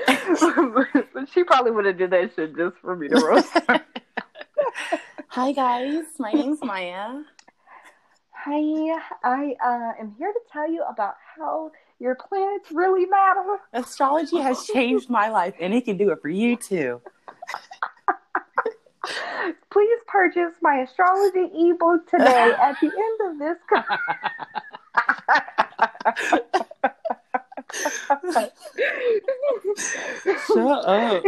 [0.00, 3.52] but she probably would have did that shit just for me to roast.
[3.68, 3.80] her.
[5.28, 7.22] Hi guys, my name's Maya.
[8.32, 11.70] Hi, I uh, am here to tell you about how
[12.02, 13.58] your planets really matter.
[13.72, 17.00] Astrology has changed my life, and it can do it for you too.
[19.70, 23.56] Please purchase my astrology ebook today at the end of this.
[30.46, 31.22] Shut up.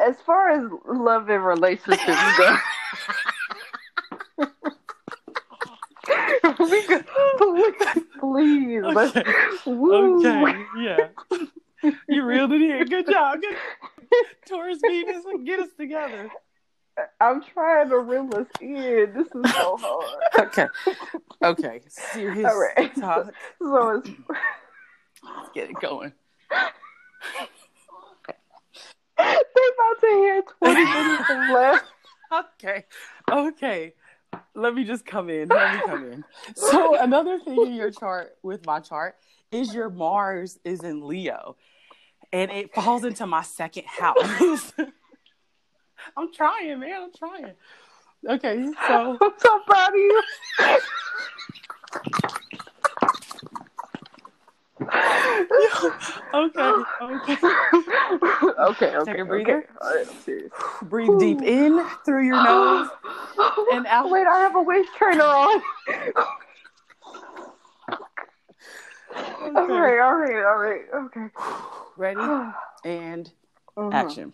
[0.00, 2.56] as far as love and relationships go,
[6.58, 7.04] we could,
[8.18, 9.24] please, Okay.
[9.66, 11.08] Okay, yeah.
[12.08, 12.84] You reeled it in.
[12.86, 13.40] Good job.
[13.40, 13.56] Good.
[14.48, 16.30] Taurus Venus, get us together.
[17.20, 19.12] I'm trying to reel us in.
[19.14, 20.22] This is so hard.
[20.38, 20.66] Okay.
[21.42, 21.80] Okay.
[21.88, 22.94] Serious All right.
[22.96, 23.32] talk.
[23.60, 24.10] So it's
[25.22, 26.12] Let's get it going.
[26.50, 26.56] they
[29.18, 31.84] about to hear 20 minutes left.
[32.32, 32.84] Okay.
[33.30, 33.94] Okay.
[34.54, 35.48] Let me just come in.
[35.48, 36.24] Let me come in.
[36.54, 39.16] So another thing in your chart with my chart
[39.50, 41.56] is your Mars is in Leo.
[42.32, 44.72] And it falls into my second house.
[46.16, 47.02] I'm trying, man.
[47.02, 47.52] I'm trying.
[48.28, 50.22] Okay, so I'm so proud of you.
[56.34, 56.72] okay,
[57.02, 57.36] okay.
[57.36, 57.36] okay,
[58.92, 58.94] okay.
[59.04, 59.58] Take a breather.
[59.58, 59.66] Okay.
[59.80, 60.52] All right, I'm serious.
[60.82, 62.88] Breathe deep in through your nose
[63.72, 64.10] and out.
[64.10, 65.62] Wait, I have a waist trainer on.
[69.56, 70.82] All right, all right, all right.
[71.06, 71.26] Okay.
[71.96, 72.20] Ready
[72.84, 73.30] and
[73.76, 73.92] Mhm.
[73.92, 74.32] action.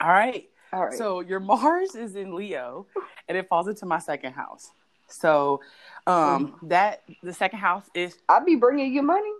[0.00, 0.48] All right.
[0.72, 0.94] All right.
[0.98, 2.86] So your Mars is in Leo
[3.28, 4.70] and it falls into my second house.
[5.08, 5.60] So
[6.06, 9.32] um that the second house is I'll be bringing you money.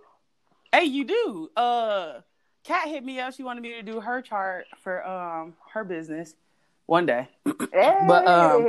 [0.76, 1.50] Hey you do.
[1.56, 2.20] Uh
[2.64, 3.32] Kat hit me up.
[3.32, 6.34] She wanted me to do her chart for um her business
[6.86, 7.28] one day.
[7.72, 7.98] Hey.
[8.06, 8.66] But, um,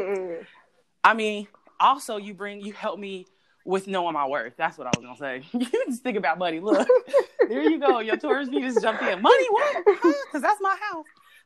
[1.04, 1.48] I mean,
[1.80, 3.26] also you bring you help me
[3.64, 4.54] with knowing my worth.
[4.58, 5.48] That's what I was gonna say.
[5.54, 6.60] you just think about money.
[6.60, 6.88] Look,
[7.48, 8.00] there you go.
[8.00, 9.22] Your Taurus just jumped in.
[9.22, 9.86] Money, what?
[9.86, 11.06] Because that's my house.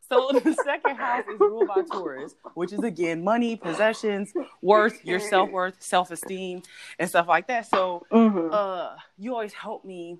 [0.09, 5.19] So the second house is ruled by Taurus, which is again money, possessions, worth, your
[5.19, 6.63] self worth, self esteem,
[6.97, 7.67] and stuff like that.
[7.67, 8.51] So Mhm.
[8.51, 10.17] uh, you always help me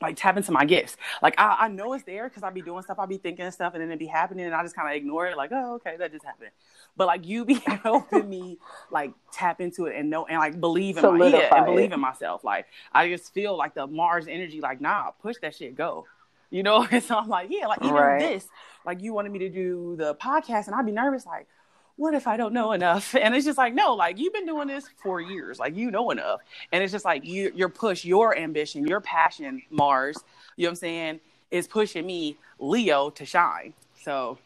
[0.00, 0.96] like tap into my gifts.
[1.22, 3.52] Like I, I know it's there because I be doing stuff, I be thinking of
[3.52, 5.36] stuff, and then it be happening, and I just kind of ignore it.
[5.36, 6.50] Like, oh, okay, that just happened.
[6.96, 8.58] But like you be helping me
[8.90, 12.00] like tap into it and know and like believe in my yeah, and believe in
[12.00, 12.44] myself.
[12.44, 14.60] Like I just feel like the Mars energy.
[14.60, 16.06] Like nah, push that shit, go.
[16.50, 18.18] You know, and so I'm like, yeah, like even Right.
[18.18, 18.48] this,
[18.84, 21.46] like you wanted me to do the podcast, and I'd be nervous, like,
[22.00, 23.14] what if I don't know enough?
[23.20, 26.10] And it's just like, no, like you've been doing this for years, like you know
[26.10, 26.40] enough,
[26.72, 30.16] and it's just like you, your push, your ambition, your passion, Mars.
[30.56, 31.20] You know what I'm saying?
[31.50, 33.74] Is pushing me, Leo, to shine.
[34.02, 34.38] So,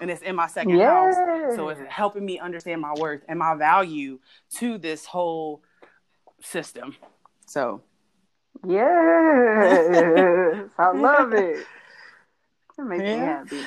[0.00, 1.14] and it's in my second house,
[1.54, 4.18] so it's helping me understand my worth and my value
[4.56, 5.62] to this whole
[6.42, 6.96] system.
[7.46, 7.80] So,
[8.66, 11.64] Yes, I love it.
[12.76, 13.62] It makes me happy.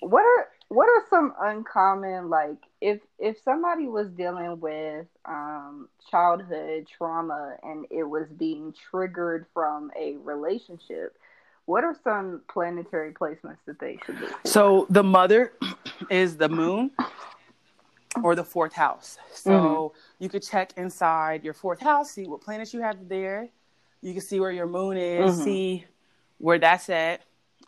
[0.00, 6.86] What are what are some uncommon like if if somebody was dealing with um childhood
[6.96, 11.16] trauma and it was being triggered from a relationship,
[11.64, 14.48] what are some planetary placements that they should for?
[14.48, 15.52] So the mother
[16.10, 16.90] is the moon
[18.22, 19.18] or the fourth house.
[19.32, 23.48] So you could check inside your fourth house, see what planets you have there.
[24.02, 25.44] You can see where your moon is, Mhm.
[25.44, 25.86] see
[26.38, 27.22] where that's at,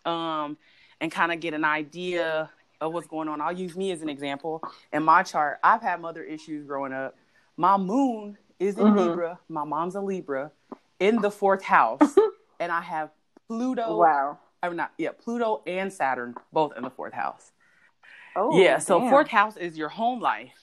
[0.05, 0.57] um,
[0.99, 2.49] and kind of get an idea
[2.81, 3.39] of what's going on.
[3.39, 4.61] I'll use me as an example.
[4.91, 7.15] In my chart, I've had mother issues growing up.
[7.55, 8.97] My moon is in Mhm.
[8.97, 9.39] Libra.
[9.47, 10.51] My mom's a Libra
[10.99, 12.01] in the fourth house,
[12.59, 13.11] and I have
[13.47, 13.97] Pluto.
[13.97, 14.39] Wow.
[14.63, 14.91] I'm not.
[14.97, 17.51] Yeah, Pluto and Saturn both in the fourth house.
[18.35, 19.09] Oh yeah, so damn.
[19.09, 20.60] fourth house is your home life,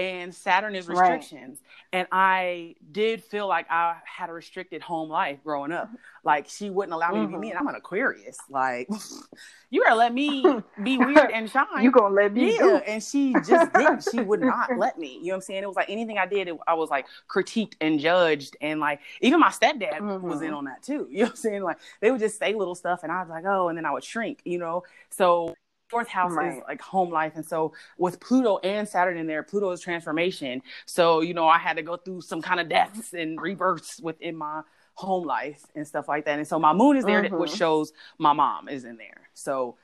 [0.00, 1.24] and Saturn is Right.
[1.24, 1.60] restrictions.
[1.92, 5.90] And I did feel like I had a restricted home life growing up.
[6.24, 8.38] Like she wouldn't allow me to be me, and I'm an Aquarius.
[8.50, 8.88] Like
[9.70, 11.66] you gotta let me be weird and shine.
[11.84, 14.02] You gonna let me yeah, do and she just didn't.
[14.04, 15.18] She would not let me.
[15.18, 15.62] You know what I'm saying?
[15.62, 19.00] It was like anything I did, it, I was like critiqued and judged, and like
[19.20, 20.56] even my stepdad was in Mhm.
[20.56, 21.08] on that too.
[21.10, 21.62] You know what I'm saying?
[21.62, 23.92] Like they would just say little stuff, and I was like, oh, and then I
[23.92, 24.40] would shrink.
[24.44, 25.54] You know, so
[25.90, 29.70] fourth house is like home life, and so with Pluto and Saturn in there, Pluto
[29.72, 30.62] is transformation.
[30.86, 34.36] So you know, I had to go through some kind of deaths and rebirths within
[34.36, 34.62] my
[34.94, 36.38] home life and stuff like that.
[36.38, 37.38] And so my moon is there, Mhm.
[37.38, 39.28] which shows my mom is in there.
[39.34, 39.76] So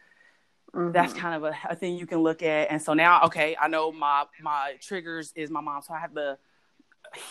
[0.92, 1.18] that's Mhm.
[1.18, 3.90] kind of a, a thing you can look at and so now okay i know
[3.90, 6.38] my my triggers is my mom so i have to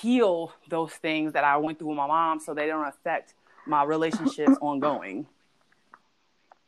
[0.02, 3.34] heal those things that i went through with my mom so they don't affect
[3.66, 5.26] my relationships ongoing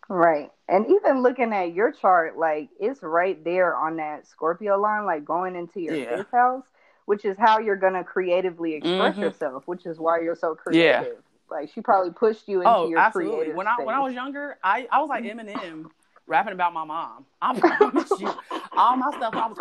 [0.10, 0.50] Right.
[0.70, 5.26] And even looking at your chart, like it's right there on that Scorpio line, like
[5.26, 6.18] going into your Yeah.
[6.18, 6.66] fifth house,
[7.06, 9.22] which is how you're gonna creatively express Mhm.
[9.22, 11.02] yourself, which is why you're so creative.
[11.02, 11.22] Yeah.
[11.50, 14.14] Like she probably pushed you into oh your absolutely creative when i when i was
[14.14, 15.90] younger i i was like eminem
[16.28, 18.28] rapping about my mom i promise you
[18.76, 19.58] all my stuff i was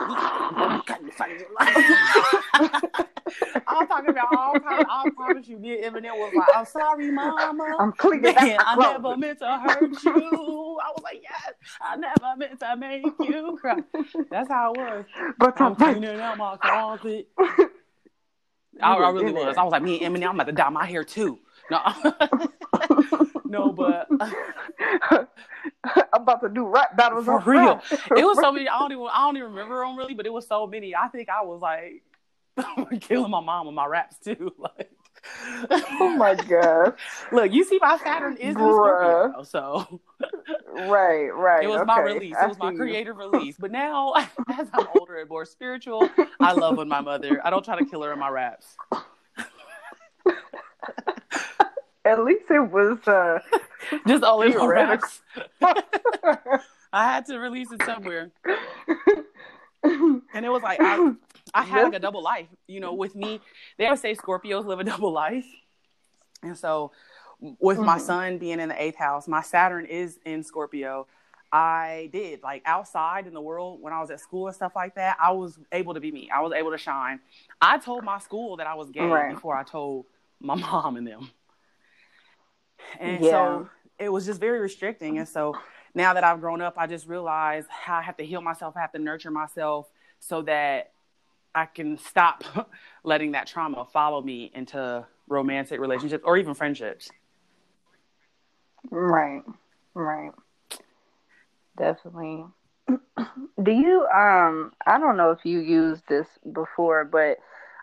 [3.66, 7.10] i'm talking about all kinds i promise you me and eminem was like i'm sorry
[7.10, 8.92] mama I'm cleaning out Man, I closet.
[9.02, 10.78] never meant to hurt you.
[10.82, 13.76] I was like, yes, I never meant to make you cry.
[14.30, 15.04] That's how it was.
[15.38, 17.28] But I'm I'm like, cleaning out my closet.
[18.82, 19.44] I, I really was.
[19.44, 19.58] there.
[19.58, 21.38] I was like, me and Eminem, I'm about to dye my hair too.
[21.70, 21.80] No,
[23.44, 24.08] no, but
[25.84, 27.60] I'm about to do rap battles For on real.
[27.76, 27.84] rap.
[28.16, 28.68] it was so many.
[28.68, 29.06] I don't even.
[29.12, 30.94] I don't even remember them really, but it was so many.
[30.94, 32.02] I think I was like
[33.00, 34.52] killing my mom with my raps too.
[34.78, 34.90] Like,
[36.00, 36.94] oh my god!
[37.32, 40.00] look, you see, my Saturn is in Scorpio, so
[40.72, 41.64] Right, right.
[41.64, 42.36] it was my release.
[42.40, 42.76] It was my you.
[42.78, 43.56] creative release.
[43.58, 44.12] But now,
[44.52, 47.40] as I'm older and more spiritual, I love with my mother.
[47.44, 48.76] I don't try to kill her in my raps.
[52.04, 52.98] At least it was.
[53.08, 53.40] uh
[54.06, 55.22] Just all in my raps.
[56.92, 58.30] I had to release it somewhere.
[59.82, 61.12] And it was like I,
[61.56, 62.48] I had like a double life.
[62.66, 63.40] You know, with me,
[63.78, 65.46] they always say Scorpios live a double life.
[66.42, 66.92] And so
[67.60, 68.00] with my Mhm.
[68.00, 71.06] sun being in the eighth house, my Saturn is in Scorpio.
[71.52, 74.96] I did like outside in the world when I was at school and stuff like
[74.96, 75.16] that.
[75.20, 76.28] I was able to be me.
[76.30, 77.20] I was able to shine.
[77.60, 79.34] I told my school that I was gay Right.
[79.34, 80.06] before I told
[80.40, 81.30] my mom and them.
[83.00, 83.30] And Yeah.
[83.30, 85.18] so it was just very restricting.
[85.18, 85.56] And so
[85.94, 88.76] now that I've grown up, I just realized how I have to heal myself.
[88.76, 89.86] I have to nurture myself
[90.20, 90.92] so that
[91.56, 92.44] I can stop
[93.02, 97.10] letting that trauma follow me into romantic relationships or even friendships.
[98.90, 99.42] Right,
[99.94, 100.32] right.
[101.78, 102.44] Definitely.
[102.88, 107.38] Do you um I don't know if you used this before, but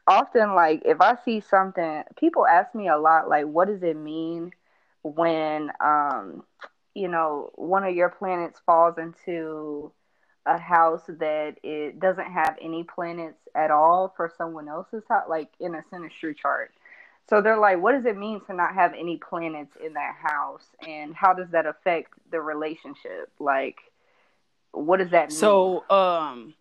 [0.08, 3.96] often like if I see something people ask me a lot like what does it
[3.98, 4.52] mean
[5.02, 6.44] when um
[6.94, 9.92] you know one of your planets falls into
[10.46, 15.50] a house that it doesn't have any planets at all for someone else's house like
[15.60, 16.72] in a synastry chart.
[17.30, 20.66] So they're like, what does it mean to not have any planets in that house?
[20.86, 23.32] And how does that affect the relationship?
[23.40, 23.78] Like,
[24.72, 25.40] what does that mean?
[25.40, 26.54] So, um,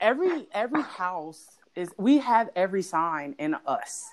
[0.00, 4.06] every every house is we have every sign in us.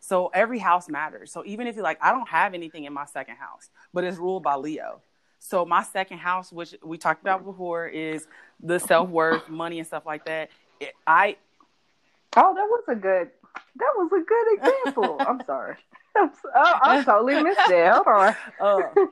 [0.00, 1.30] So every house matters.
[1.30, 4.18] So even if you're like, I don't have anything in my second house, but it's
[4.18, 5.00] ruled by Leo.
[5.44, 8.28] So my second house, which we talked about before, is
[8.62, 10.50] the self worth, money, and stuff like that.
[10.78, 11.36] It, I
[12.36, 13.28] oh, that was a good,
[13.76, 15.16] that was a good example.
[15.18, 15.76] I'm sorry.
[16.16, 17.92] I'm, oh, I totally missed it.
[17.92, 18.36] Hold on.
[18.60, 19.06] uh,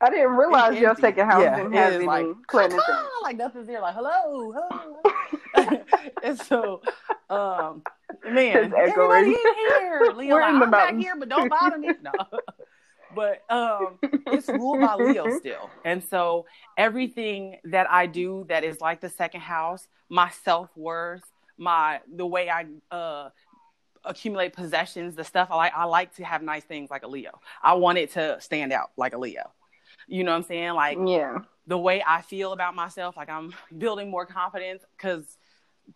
[0.00, 2.82] I didn't realize your second house Yeah, didn't have any like, planets
[3.24, 3.80] like nothing's there.
[3.80, 5.82] Like hello, hello.
[6.22, 6.82] and so,
[7.30, 7.82] um,
[8.24, 10.12] man, everybody in here.
[10.14, 11.04] Leo, We're like, in the I'm back mountains.
[11.04, 11.88] here, but don't bother me.
[12.00, 12.12] No,
[13.14, 13.98] but um,
[14.30, 16.46] it's ruled by Leo still, and so
[16.76, 21.22] everything that I do that is like the second house, my self worth,
[21.58, 23.30] my the way I uh
[24.04, 25.72] accumulate possessions, the stuff I like.
[25.74, 27.40] I like to have nice things like a Leo.
[27.62, 29.50] I want it to stand out like a Leo.
[30.06, 30.74] You know what I'm saying?
[30.74, 31.38] Like Yeah.
[31.66, 35.24] the way I feel about myself, like I'm building more confidence because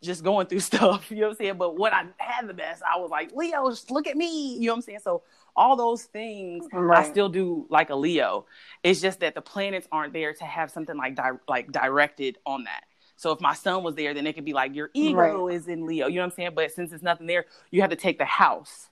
[0.03, 1.59] just going through stuff, you know what I'm saying?
[1.59, 4.67] But what I had the best, I was like, Leo, just look at me, you
[4.67, 5.01] know what I'm saying?
[5.03, 5.23] So
[5.57, 7.01] all those things Right.
[7.01, 8.47] I still do like a Leo.
[8.83, 12.65] It's just that the planets aren't there to have something like di- like directed on
[12.65, 12.85] that.
[13.17, 15.57] So if my sun was there, then it could be like your ego Right.
[15.57, 16.51] is in Leo, you know what I'm saying?
[16.55, 18.89] But since it's nothing there, you have to take the house.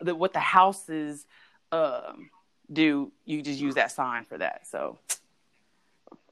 [0.00, 1.26] The, what the houses
[1.70, 2.30] um,
[2.72, 4.66] do, you just use that sign for that.
[4.66, 4.98] So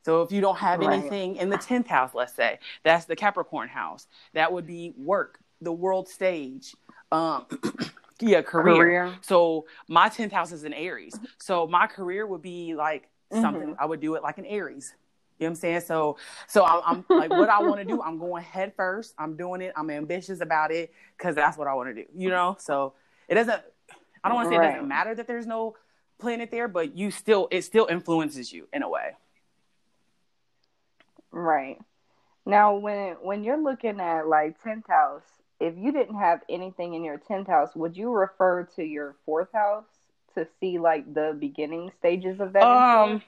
[0.05, 0.99] so if you don't have Right.
[0.99, 4.07] anything in the 10th house, let's say, that's the Capricorn house.
[4.35, 6.75] That would be work, the world stage.
[7.13, 7.47] Um
[8.21, 8.85] yeah, career.
[8.85, 9.15] Career.
[9.23, 11.19] So my 10th house is in Aries.
[11.39, 13.77] So my career would be like something Mhm.
[13.79, 14.95] I would do it like an Aries.
[15.39, 15.81] You know what I'm saying?
[15.83, 16.17] So
[16.49, 19.15] so I'm, I'm like what I want to do, I'm going head first.
[19.19, 19.73] I'm doing it.
[19.77, 22.09] I'm ambitious about it cuz that's what I want to do.
[22.15, 22.57] You know?
[22.59, 22.95] So
[23.29, 23.63] it doesn't
[24.25, 25.77] I don't want to say it doesn't matter that there's no
[26.19, 29.13] planet there, but you still it still influences you in a way.
[31.31, 31.79] Right.
[32.47, 35.23] Now, when when you're looking at like tenth house,
[35.61, 39.53] if you didn't have anything in your tenth house, would you refer to your fourth
[39.53, 39.85] house
[40.35, 42.63] to see like the beginning stages of that?
[42.63, 43.25] Um, influence?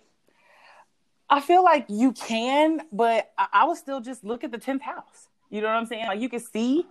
[1.29, 4.83] I feel like you can, but I, I would still just look at the tenth
[4.83, 5.29] house.
[5.51, 6.07] You know what I'm saying?
[6.07, 6.87] Like you can see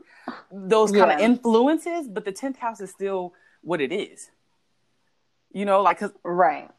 [0.52, 1.26] those kind of Yeah.
[1.26, 4.30] influences, but the tenth house is still what it is.
[5.52, 6.70] You know, like cause, Right.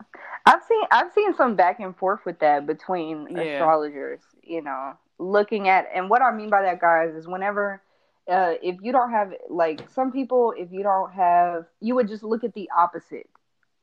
[0.47, 3.43] I've seen I've seen some back and forth with that between Yeah.
[3.43, 7.83] astrologers, you know, looking at and what I mean by that guys is whenever
[8.31, 12.23] uh if you don't have like some people if you don't have you would just
[12.23, 13.29] look at the opposite,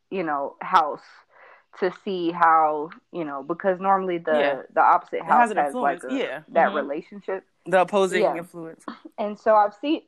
[0.10, 1.04] you know, house
[1.80, 4.62] to see how, you know, because normally the Yeah.
[4.74, 6.42] the opposite house has has, like a, yeah.
[6.50, 6.76] that Mhm.
[6.76, 7.44] relationship.
[7.66, 8.36] the opposing Yeah.
[8.38, 8.84] influence.
[9.20, 10.02] And so I've seen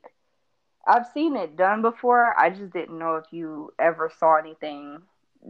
[0.87, 2.33] I've seen it done before.
[2.39, 5.03] I just didn't know if you ever saw anything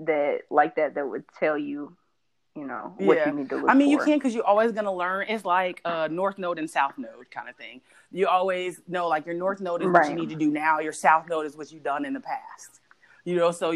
[0.06, 1.96] that like that that would tell you
[2.56, 3.30] you know what Yeah.
[3.30, 4.06] you need to look I mean, you for.
[4.06, 5.28] can because you're always gonna learn.
[5.30, 7.82] It's like a north node and south node kind of thing.
[8.12, 10.80] You always know like your north node is what you need to do now.
[10.80, 12.82] Your south node is what you've done in the past.
[13.24, 13.76] You know, so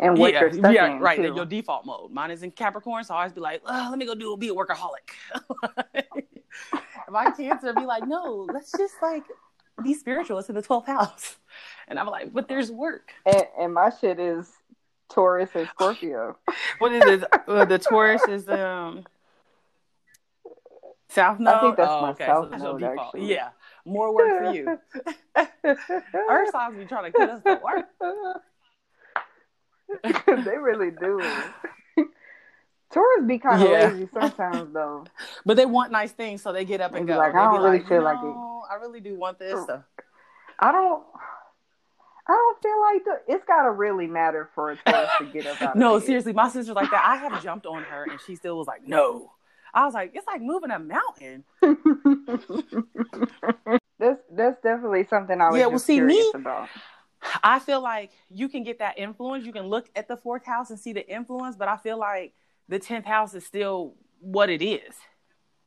[0.00, 1.16] and what yeah, you're stuck yeah, in, right.
[1.16, 1.34] too.
[1.34, 2.10] Your default mode.
[2.10, 4.48] Mine is in Capricorn, so I always be like, oh, let me go do be
[4.48, 5.10] a workaholic.
[7.08, 9.24] My Cancer be like, no, let's just like
[9.82, 10.38] be spiritual.
[10.38, 11.36] It's in the twelfth house,
[11.88, 13.12] and I'm like, but there's work.
[13.26, 14.50] And, and my shit is
[15.10, 16.36] Taurus and Scorpio.
[16.78, 17.24] What is it?
[17.48, 19.04] Uh, the Taurus is um
[21.08, 21.54] South Node.
[21.54, 22.26] I think that's oh, my okay.
[22.26, 23.30] South so node, actually.
[23.32, 23.50] Yeah,
[23.84, 24.78] more work for you.
[26.28, 27.86] Earth signs be trying to cut us to work.
[30.44, 31.20] they really do.
[32.92, 33.88] Taurus be kind of Yeah.
[33.88, 35.04] lazy sometimes, though.
[35.44, 37.16] But they want nice things, so they get up and go.
[37.16, 38.72] like, I don't really like, feel you like it.
[38.72, 39.66] I really do want this.
[39.66, 39.82] So.
[40.58, 41.02] I don't.
[42.26, 45.76] I don't feel like the, it's gotta really matter for a to get up out
[45.78, 47.04] No, seriously, my sister's like that.
[47.06, 49.32] I have jumped on her, and she still was like, "No."
[49.74, 51.44] I was like, "It's like moving a mountain."
[53.98, 56.68] that's that's definitely something I was Yeah, well, see, me- about.
[57.42, 59.44] I feel like you can get that influence.
[59.44, 62.34] You can look at the fourth house and see the influence, but I feel like
[62.68, 64.94] the tenth house is still what it is.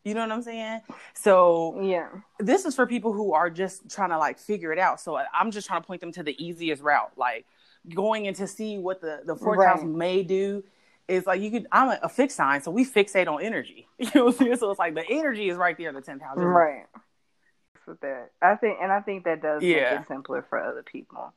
[0.08, 0.82] You know what I'm saying?
[1.14, 5.02] So Yeah, this is for people who are just trying to like figure it out.
[5.02, 7.46] So I'm just trying to point them to the easiest route, like
[7.94, 9.68] going in to see what the the fourth Right.
[9.68, 10.64] house may do.
[11.08, 11.68] Is like you could.
[11.72, 13.88] I'm a, a fixed sign, so we fixate on energy.
[13.98, 14.58] You know what I'm saying?
[14.58, 16.38] So it's like the energy is right there, the tenth house.
[16.38, 16.86] right.
[17.86, 19.92] With that, I think, and I think that does Yeah.
[19.92, 21.34] make it simpler for other people.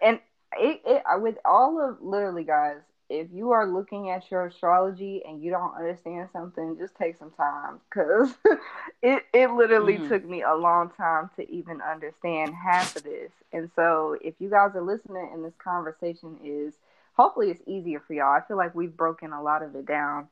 [0.00, 0.20] And
[0.56, 2.76] it, it, with all of literally, guys,
[3.12, 7.32] if you are looking at your astrology and you don't understand something, just take some
[7.32, 8.34] time because
[9.02, 10.08] it it literally Mhm.
[10.08, 13.32] took me a long time to even understand half of this.
[13.52, 16.74] And so, if you guys are listening, and this conversation is
[17.16, 18.32] hopefully it's easier for y'all.
[18.34, 20.28] I feel like we've broken a lot of it down.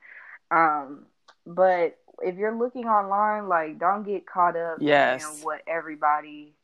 [0.51, 1.07] Um,
[1.47, 5.11] but if you're looking online, like don't get caught up Yes.
[5.11, 6.55] in what everybody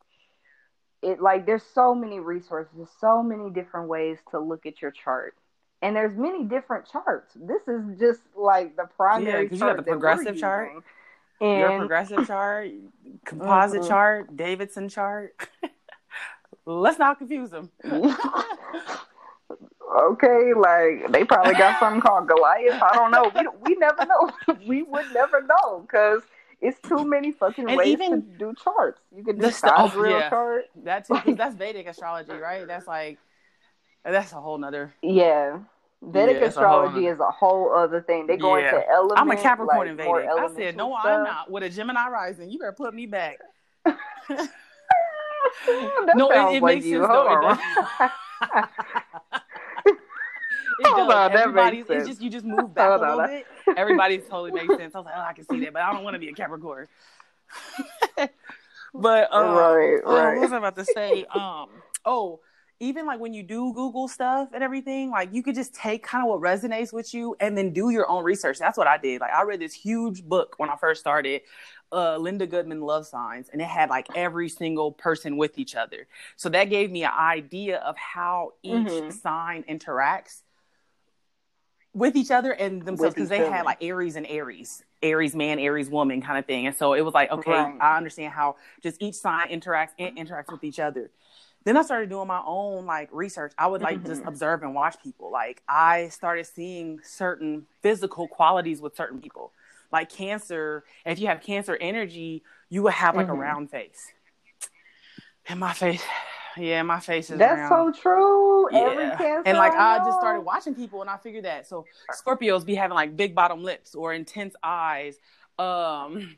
[1.02, 5.36] it like there's so many resources, so many different ways to look at your chart.
[5.82, 7.34] And there's many different charts.
[7.36, 10.72] This is just like the primary 'cause you got the progressive chart,
[11.40, 11.58] using.
[11.58, 12.70] Your progressive chart,
[13.24, 13.88] composite Mhm.
[13.88, 15.34] chart, Davidson chart.
[16.66, 17.70] Let's not confuse them.
[17.84, 18.08] okay,
[20.54, 22.82] like they probably got something called Goliath.
[22.82, 23.30] I don't know.
[23.34, 24.30] We we never know.
[24.66, 26.22] we would never know because
[26.60, 29.00] it's too many fucking And ways even to do charts.
[29.14, 30.30] You can do the st- oh, sidereal yeah.
[30.30, 30.64] chart.
[30.84, 32.66] That too, 'cause that's Vedic astrology, right?
[32.66, 33.18] That's like
[34.12, 34.92] that's a whole nother.
[35.02, 35.58] Yeah.
[36.02, 38.26] Vedic Yeah, it's a astrology is a whole other thing.
[38.26, 38.66] They go Yeah.
[38.76, 39.20] into elements.
[39.20, 40.28] I'm a Capricorn like, in Vedic.
[40.28, 41.50] I said, no, I'm not.
[41.50, 43.38] With a Gemini rising, you better put me back.
[43.84, 44.48] that
[46.14, 46.98] No, it- it like makes you.
[47.00, 47.50] sense, Hold though.
[47.50, 47.58] It
[48.52, 48.60] on.
[50.78, 51.16] It Hold does.
[51.16, 52.08] on, that Everybody's, makes it's sense.
[52.08, 53.28] just you just move back Hold a little on.
[53.28, 53.46] bit.
[53.78, 54.94] Everybody's totally makes sense.
[54.94, 56.34] I was like, oh, I can see that, but I don't want to be a
[56.34, 56.86] Capricorn.
[58.92, 60.34] but um, right, oh, right.
[60.34, 61.24] what was I about to say?
[61.34, 61.68] Um,
[62.04, 62.40] oh,
[62.78, 66.22] even like when you do Google stuff and everything, like you could just take kind
[66.22, 68.58] of what resonates with you and then do your own research.
[68.58, 69.20] That's what I did.
[69.20, 71.42] Like I read this huge book when I first started,
[71.92, 76.06] uh, Linda Goodman Love Signs, and it had like every single person with each other.
[76.36, 79.12] So that gave me an idea of how each Mhm.
[79.12, 80.42] sign interacts
[81.94, 85.88] with each other and themselves because they had like Aries and Aries, Aries man, Aries
[85.88, 86.66] woman kind of thing.
[86.66, 87.76] And so it was like, okay, Right.
[87.80, 91.10] I understand how just each sign interacts and interacts with each other.
[91.66, 93.52] Then I started doing my own like research.
[93.58, 94.28] I would like just Mhm.
[94.28, 95.32] observe and watch people.
[95.32, 99.52] Like I started seeing certain physical qualities with certain people.
[99.90, 103.30] Like cancer, if you have cancer energy, you would have like Mhm.
[103.30, 104.12] a round face.
[105.48, 106.04] And my face,
[106.56, 107.96] yeah, my face is That's round.
[107.96, 108.70] so true.
[108.72, 109.42] Yeah.
[109.44, 111.66] And like I just started watching people and I figured that.
[111.66, 115.18] So Scorpios be having like big bottom lips or intense eyes.
[115.58, 116.36] Um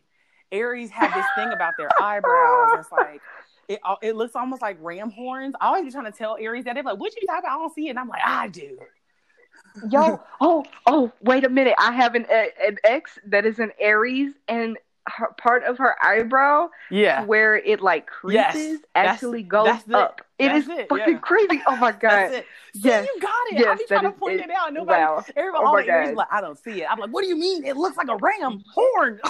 [0.51, 2.79] Aries have this thing about their eyebrows.
[2.81, 3.20] It's like
[3.68, 5.54] it uh, it looks almost like ram horns.
[5.60, 7.56] I always be trying to tell Aries that they're like, what you talking about?
[7.56, 7.90] I don't see it.
[7.90, 8.78] And I'm like, I do.
[9.90, 11.74] Yo, oh, oh, wait a minute.
[11.78, 14.76] I have an an ex that is an Aries, and
[15.08, 17.24] her, part of her eyebrow Yeah.
[17.24, 20.22] where it like creases Yes, that's- actually goes that's up.
[20.38, 21.18] It That's is it, fucking yeah.
[21.18, 21.60] crazy.
[21.66, 22.00] Oh my god.
[22.02, 22.46] That's it.
[22.74, 23.56] See, Yes, you got it.
[23.56, 24.72] I yes, be that trying to point it- it out.
[24.72, 25.24] Nobody, wow.
[25.36, 26.86] everybody, Oh all the Aries like, I don't see it.
[26.90, 27.64] I'm like, what do you mean?
[27.64, 29.20] It looks like a ram horn.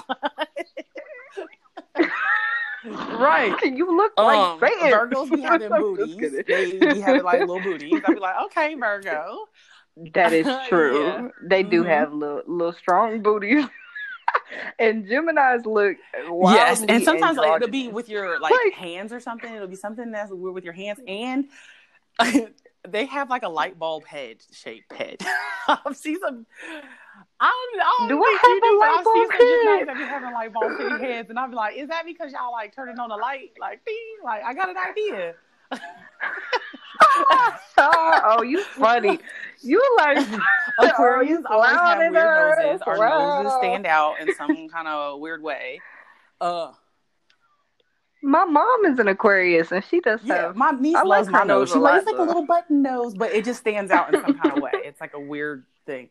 [2.85, 3.55] right.
[3.64, 4.93] You look like Um, Satan.
[4.93, 6.45] Virgos be having I'm just booties.
[6.47, 7.93] They be having like little booties.
[8.07, 9.47] I'd be like, okay, Virgo.
[10.14, 11.07] That is true.
[11.07, 11.29] Yeah.
[11.43, 11.89] They do Mhm.
[11.89, 13.64] have little, little strong booties.
[14.79, 19.12] and Gemini's look yes, wildly and sometimes like, it'll be with your like, Like- hands
[19.12, 19.53] or something.
[19.53, 21.49] It'll be something that's weird with your hands, and
[22.87, 25.20] they have like a light bulb head shaped head.
[25.66, 26.47] I've seen some.
[27.41, 29.68] I don't, I don't Do I think have you a light I've seen bulb some
[29.78, 29.89] head?
[29.89, 32.32] that be having light bulbs in their heads, and I'll be like, "Is that because
[32.32, 33.53] y'all like turning on the light?
[33.61, 35.34] Like, ding, like I got an idea."
[37.78, 39.18] oh, you funny.
[39.62, 40.18] You like
[40.80, 42.82] Aquarians oh, always have weird noses.
[42.86, 43.39] Our Wow.
[43.43, 45.80] noses stand out in some kind of weird way.
[46.41, 46.72] Uh,
[48.22, 50.57] My mom is an Aquarius, and she does yeah, have.
[50.57, 51.70] my niece I like loves my nose.
[51.70, 54.57] She likes like a little button nose, but it just stands out in some kind
[54.57, 54.72] of way.
[54.74, 56.09] It's like a weird thing.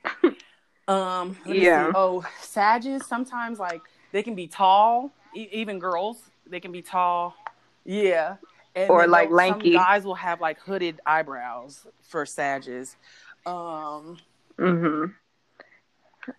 [0.88, 1.88] Um, Yeah.
[1.88, 1.92] see.
[1.96, 3.82] Oh, Sages sometimes like
[4.12, 6.18] they can be tall, e- even girls.
[6.50, 7.36] They can be tall.
[7.86, 8.38] Yeah.
[8.76, 9.74] And Or, like, lanky.
[9.74, 12.96] Some guys will have like hooded eyebrows for Sages.
[13.46, 14.20] Um,
[14.58, 15.06] hmm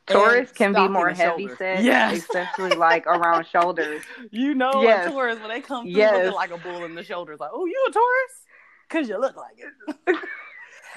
[0.07, 2.19] Taurus can be more heavy set, Yes.
[2.19, 4.03] especially like around shoulders.
[4.31, 5.07] You know, Yes.
[5.07, 6.15] a Taurus when they come through Yes.
[6.15, 8.33] looking like a bull in the shoulders, like, oh, you a Taurus?
[8.89, 10.17] Because you look like it.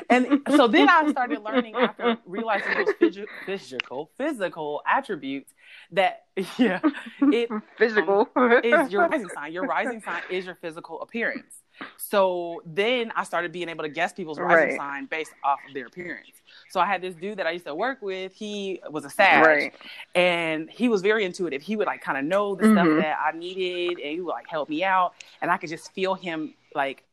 [0.10, 5.54] and so then I started learning after realizing those physi- physical physical attributes
[5.92, 6.26] that
[6.58, 6.80] yeah,
[7.22, 8.28] it Physical
[8.64, 9.52] is your rising sign.
[9.54, 11.62] Your rising sign is your physical appearance.
[11.98, 14.78] So then I started being able to guess people's rising Right.
[14.78, 16.30] sign based off of their appearance.
[16.70, 18.34] So I had this dude that I used to work with.
[18.34, 19.74] He was a Sag, right.
[20.16, 21.62] and he was very intuitive.
[21.62, 23.02] He would like kind of know the stuff Mhm.
[23.02, 26.14] that I needed, and he would like help me out, and I could just feel
[26.14, 27.04] him like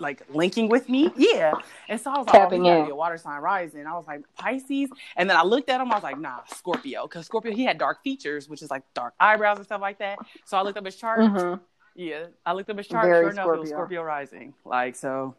[0.00, 1.10] like linking with me.
[1.16, 1.52] Yeah.
[1.88, 2.86] And so I was like, Tapping oh, he gotta in.
[2.86, 3.86] be a water sign rising.
[3.86, 4.90] I was like, Pisces.
[5.16, 7.06] And then I looked at him, I was like, nah, Scorpio.
[7.06, 10.18] Because Scorpio, he had dark features, which is like dark eyebrows and stuff like that.
[10.44, 11.20] So I looked up his chart.
[11.20, 11.54] hmm
[11.94, 12.26] Yeah.
[12.44, 13.04] I looked up his chart.
[13.04, 13.76] Very sure enough, it was Scorpio.
[13.76, 14.54] Scorpio rising.
[14.64, 15.34] Like, so.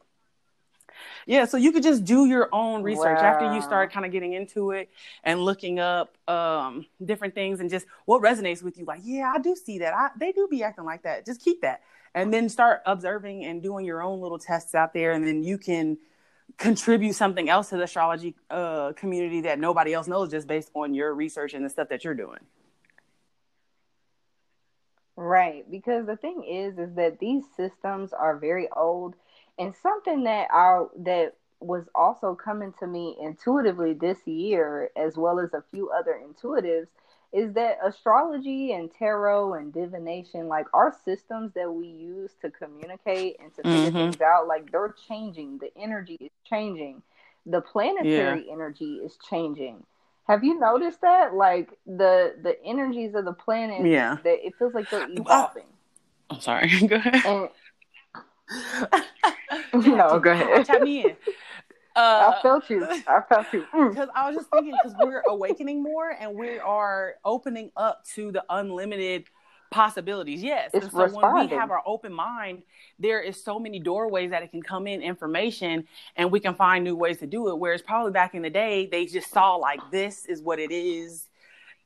[1.26, 4.34] Yeah, so you could just do your own research after you start kind of getting
[4.34, 4.89] into it
[5.24, 8.84] and looking up um, different things and just what resonates with you.
[8.86, 9.93] Like, yeah, I do see that.
[9.93, 11.26] I, they do be acting like that.
[11.26, 11.82] Just keep that,
[12.14, 15.57] and then start observing and doing your own little tests out there, and then you
[15.57, 15.97] can
[16.57, 20.93] contribute something else to the astrology uh, community that nobody else knows, just based on
[20.93, 22.39] your research and the stuff that you're doing.
[25.16, 29.16] Right, because the thing is, is that these systems are very old,
[29.59, 35.39] and something that I that was also coming to me intuitively this year, as well
[35.39, 36.88] as a few other intuitives,
[37.34, 43.38] is that astrology and tarot and divination, like our systems that we use to communicate
[43.42, 43.94] and to figure Mhm.
[44.12, 45.58] things out, like they're changing.
[45.60, 47.02] The energy is changing.
[47.46, 49.86] The planetary energy is changing.
[50.28, 51.34] Have you noticed that?
[51.34, 54.18] Like the the energies of the planet, Yeah.
[54.24, 55.66] that it feels like they're evolving.
[56.30, 56.68] I'm sorry.
[56.88, 57.26] Go ahead.
[57.26, 57.50] And
[59.74, 60.66] no, go ahead.
[60.66, 61.16] Tap me in.
[61.96, 62.86] Uh, I felt you.
[62.86, 63.66] I felt you.
[63.74, 63.89] Mm.
[63.94, 68.32] because I was just thinking because we're awakening more and we are opening up to
[68.32, 69.26] the unlimited
[69.72, 70.44] possibilities.
[70.44, 72.62] Yes, It's and so when we have our open mind,
[73.00, 76.84] there is so many doorways that it can come in information, and we can find
[76.84, 77.58] new ways to do it.
[77.58, 81.28] Whereas probably back in the day, they just saw like this is what it is.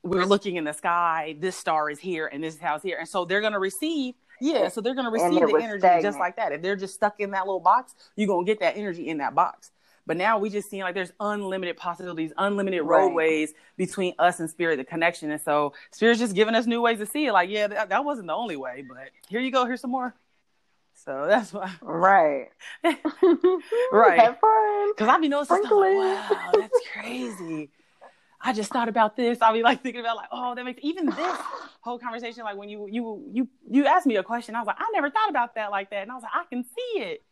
[0.04, 1.36] We're looking in the sky.
[1.40, 4.16] This star is here, and this is how it's here, and so they're gonna receive.
[4.42, 6.04] Yeah, so they're gonna receive the energy stagnant.
[6.04, 6.52] just like that.
[6.52, 9.34] If they're just stuck in that little box, you're gonna get that energy in that
[9.34, 9.72] box.
[10.08, 13.00] But now we just seeing like there's unlimited possibilities, unlimited Right.
[13.02, 15.32] roadways between us and spirit, the connection.
[15.32, 17.34] And so spirit's just giving us new ways to see it.
[17.34, 20.16] Like, yeah, that, that wasn't the only way, but here you go, here's some more.
[20.94, 22.50] So that's why, Right.
[23.92, 24.20] Right.
[24.22, 24.92] Have fun.
[24.94, 27.70] because I'll be noticing stuff like, wow, that's crazy.
[28.42, 29.42] I just thought about this.
[29.42, 31.38] I'll be like thinking about like, oh, that makes even this
[31.82, 32.44] whole conversation.
[32.44, 35.10] Like when you you you you asked me a question, I was like, I never
[35.10, 37.24] thought about that like that, and I was like, I can see it.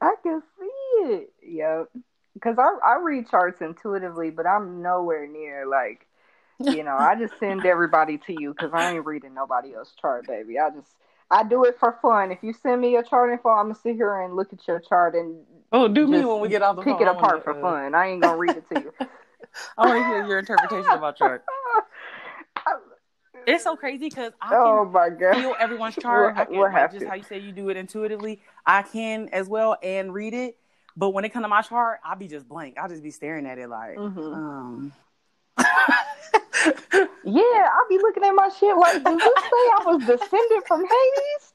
[0.00, 1.32] I can see it.
[1.42, 1.90] Yep.
[2.34, 6.06] Because I I read charts intuitively, but I'm nowhere near like,
[6.58, 10.26] you know, I just send everybody to you because I ain't reading nobody else's chart,
[10.26, 10.58] baby.
[10.58, 10.94] I just
[11.30, 12.32] I do it for fun.
[12.32, 14.80] If you send me your chart info, I'm gonna sit here and look at your
[14.80, 17.02] chart and Oh, do me when we get off the pick phone.
[17.02, 17.94] it apart for uh, fun.
[17.94, 18.92] I ain't gonna read it to you.
[19.78, 21.44] I want to hear your interpretation of my chart.
[23.46, 25.34] It's so crazy because I can oh my god.
[25.34, 26.34] feel everyone's chart.
[26.34, 27.08] We'll- I can, we'll like, just to.
[27.08, 28.40] how you say you do it intuitively.
[28.66, 30.56] I can as well and read it.
[30.96, 32.76] But when it comes to my chart, I'll be just blank.
[32.78, 34.34] I'll just be staring at it like, Mhm.
[34.34, 34.92] um.
[37.24, 40.84] Yeah, I'll be looking at my shit like, does this say I was descended from
[40.84, 41.52] Hades?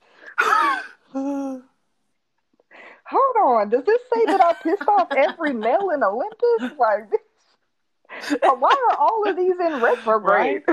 [3.08, 6.78] Hold on, does this say that I pissed off every male in Olympus?
[6.80, 7.12] Like,
[8.60, 10.64] why are all of these in retrograde?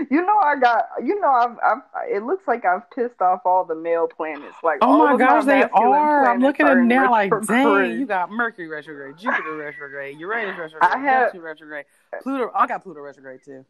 [0.10, 3.64] you know, I got, you know, I've, I've, it looks like I've pissed off all
[3.64, 4.56] the male planets.
[4.62, 6.26] Like, oh my gosh, they are.
[6.26, 10.98] I'm looking at now like, dang, you got Mercury retrograde, Jupiter retrograde, Uranus retrograde, I
[10.98, 11.84] have- Neptune retrograde,
[12.22, 12.50] Pluto.
[12.54, 13.64] I got Pluto retrograde too.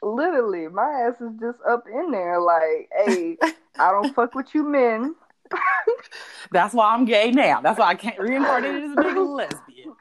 [0.00, 3.36] literally my ass is just up in there like hey
[3.78, 5.14] I don't fuck with you men.
[6.52, 7.60] That's why I'm gay now.
[7.60, 9.94] That's why I can't reincarnate as a big lesbian.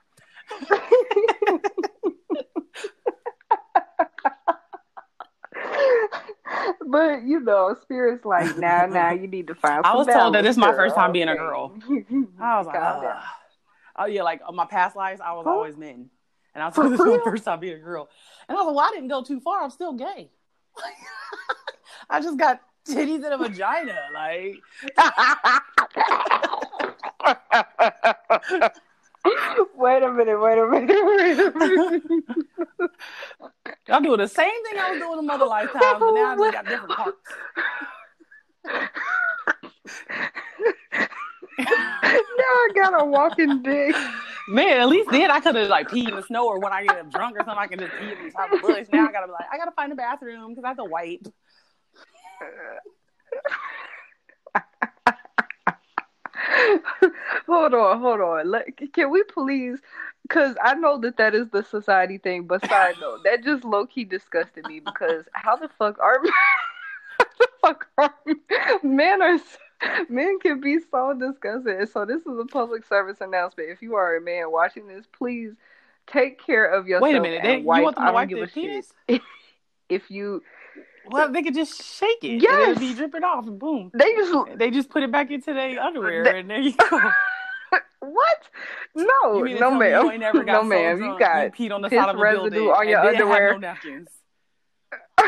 [6.87, 9.85] but you know, spirit's like, now, now you need to find.
[9.85, 11.77] I was told that this is my first time being a girl.
[12.39, 13.15] I was like,
[13.97, 16.09] oh yeah, like on my past lives, I was always men,
[16.53, 18.09] and I was told this is my first time being a girl,
[18.47, 19.63] and I was like, well, I didn't go too far.
[19.63, 20.29] I'm still gay.
[22.09, 23.97] I just got titties and a vagina.
[24.13, 24.61] Like,
[29.75, 32.03] wait a minute, wait a minute, wait a minute.
[33.89, 36.53] I'm doing the same thing I was doing in other lifetime, but now I just
[36.53, 37.17] got different parts.
[41.59, 41.67] now
[42.39, 43.95] I got a walking dick.
[44.49, 46.85] Man, at least then I could have like peed in the snow, or when I
[46.85, 48.87] get drunk or something, I can just pee in the top of the bush.
[48.93, 51.27] Now I gotta be like, I gotta find a bathroom because I have to wipe.
[57.47, 58.49] hold on, hold on.
[58.51, 59.79] Let, can we please?
[60.23, 63.85] Because I know that that is the society thing, but side note, that just low
[63.85, 64.79] key disgusted me.
[64.79, 66.21] Because how the fuck are
[67.19, 68.13] the fuck are
[68.83, 69.37] men are
[70.09, 71.79] men can be so disgusting.
[71.79, 73.69] And so this is a public service announcement.
[73.69, 75.53] If you are a man watching this, please
[76.07, 77.03] take care of yourself.
[77.03, 78.93] Wait a minute, and they, you want to wipe their penis?
[79.89, 80.43] If you,
[81.11, 82.41] Well, they could just shake it.
[82.41, 82.69] Yes.
[82.69, 83.91] it'd be dripping off, and boom.
[83.93, 86.99] they just They just put it back into their underwear, They- and there you go.
[87.99, 88.37] what?
[88.95, 90.05] No, no, ma'am.
[90.05, 91.03] You ain't never got no, so ma'am.
[91.03, 93.53] You got you peed on the side of a residue building on your underwear.
[93.53, 94.07] No napkins.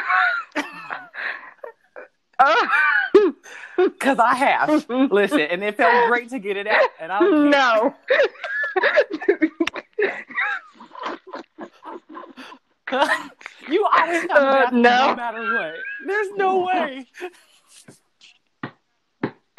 [3.99, 4.89] Cause I have.
[4.89, 7.61] Listen, and it felt great to get it out, and I don't care.
[7.61, 7.95] no.
[13.69, 14.79] you always got Uh, a no.
[15.09, 15.75] no matter what.
[16.05, 17.05] There's no way.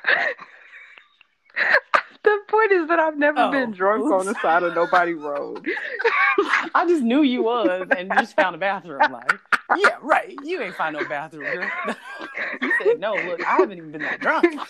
[2.23, 5.67] the point is that I've never Oh, been drunk on the side of nobody road.
[6.75, 9.01] I just knew you was, and you just found a bathroom.
[9.11, 9.41] Like,
[9.77, 10.37] yeah, right.
[10.45, 11.71] You ain't find no bathroom, girl.
[12.63, 13.15] you said no.
[13.17, 14.45] Look, I haven't even been that drunk.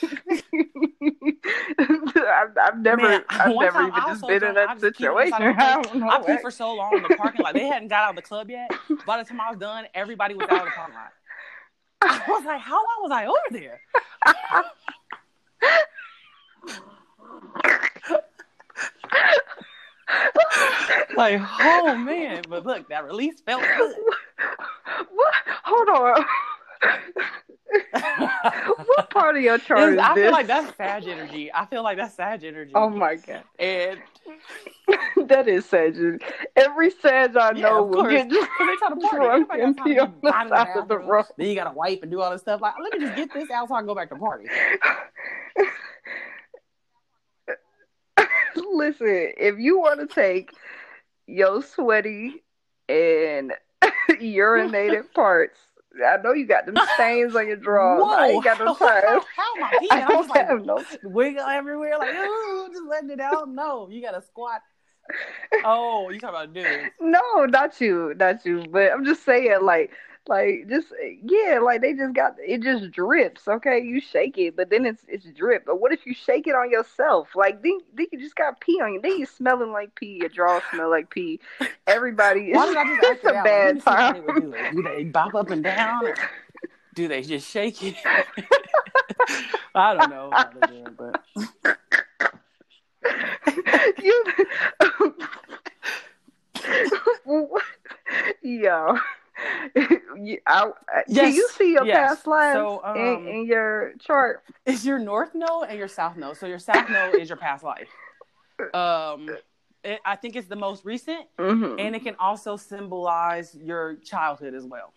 [1.79, 5.17] I've, I've never, Man, I've never even just been in I that just peed on
[5.17, 5.43] the situation.
[5.43, 5.81] I.
[6.17, 7.55] I peed for so long in the parking lot.
[7.55, 8.71] They hadn't got out of the club yet.
[9.07, 11.13] By the time I was done, everybody was out of the parking lot.
[12.03, 13.81] I was like, how long was I over there?
[21.17, 22.43] like, oh man.
[22.49, 23.97] But look, that release felt good.
[25.13, 25.35] what?
[25.65, 26.25] Hold on.
[28.87, 31.53] what part of your chart is I feel like that's Sag energy.
[31.53, 32.73] I feel like that's Sag energy.
[32.75, 34.01] oh my god, And
[35.29, 36.23] that is Sag.
[36.57, 39.17] Every Sag I yeah, know will get 'cause they try to party.
[39.17, 41.27] drunk and pee on the side of the road.
[41.37, 42.61] Then you gotta wipe and do all this stuff.
[42.61, 44.47] Like, let me just get this out so I can go back to party.
[48.73, 50.53] Listen, if you want to take
[51.27, 52.43] your sweaty
[52.89, 53.53] and
[54.11, 55.59] urinated parts,
[56.07, 58.05] I know you got them stains on your drawers.
[58.07, 59.03] I ain't got no time.
[59.37, 59.89] How am I peeing?
[59.91, 60.85] I I was don't like, have no.
[61.03, 63.49] wiggle everywhere, like, ooh, just letting it out.
[63.49, 64.61] No, you gotta squat.
[65.65, 66.93] Oh, you talking about dudes?
[67.01, 68.65] No, not you, not you.
[68.71, 69.91] But I'm just saying, like,
[70.29, 70.89] like just
[71.23, 72.63] yeah, like they just got it.
[72.63, 73.49] Just drips.
[73.49, 75.65] Okay, you shake it, but then it's it's drip.
[75.67, 77.29] But what if you shake it on yourself?
[77.35, 79.01] Like then, then you just got pee on you.
[79.01, 80.19] Then you smelling like pee.
[80.21, 81.41] Your drawers smell like pee.
[81.87, 84.41] Everybody, Why did I just it's a bad Let me see how they time.
[84.41, 84.55] do.
[84.77, 86.07] Do they bop up and down?
[86.07, 86.15] Or
[86.95, 87.97] do they just shake it?
[89.75, 91.25] I don't know how to do it, but
[94.03, 94.25] you,
[98.43, 98.99] yo,
[100.17, 102.11] you, I, can Yes, you see your yes.
[102.11, 104.43] past lives So, um, in, in your chart?
[104.67, 106.37] it's your north node and your south node.
[106.37, 107.89] So your south node is your past life.
[108.75, 109.31] Um,
[109.83, 111.81] it, I think it's the most recent, Mm-hmm.
[111.81, 114.93] and it can also symbolize your childhood as well.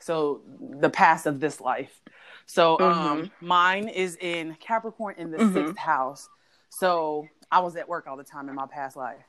[0.00, 0.40] So
[0.80, 2.00] the past of this life.
[2.46, 5.52] So um, mine is in Capricorn in the Mhm.
[5.52, 6.28] sixth house.
[6.70, 9.22] So I was at work all the time in my past life,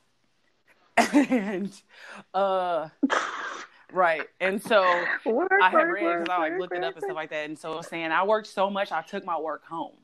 [1.14, 1.72] and
[2.34, 2.90] uh,
[3.92, 6.96] right, and so Work, I had work, read because I like work, looked it up
[6.96, 9.26] and stuff like that, and so it was saying I worked so much I took
[9.26, 9.96] my work home,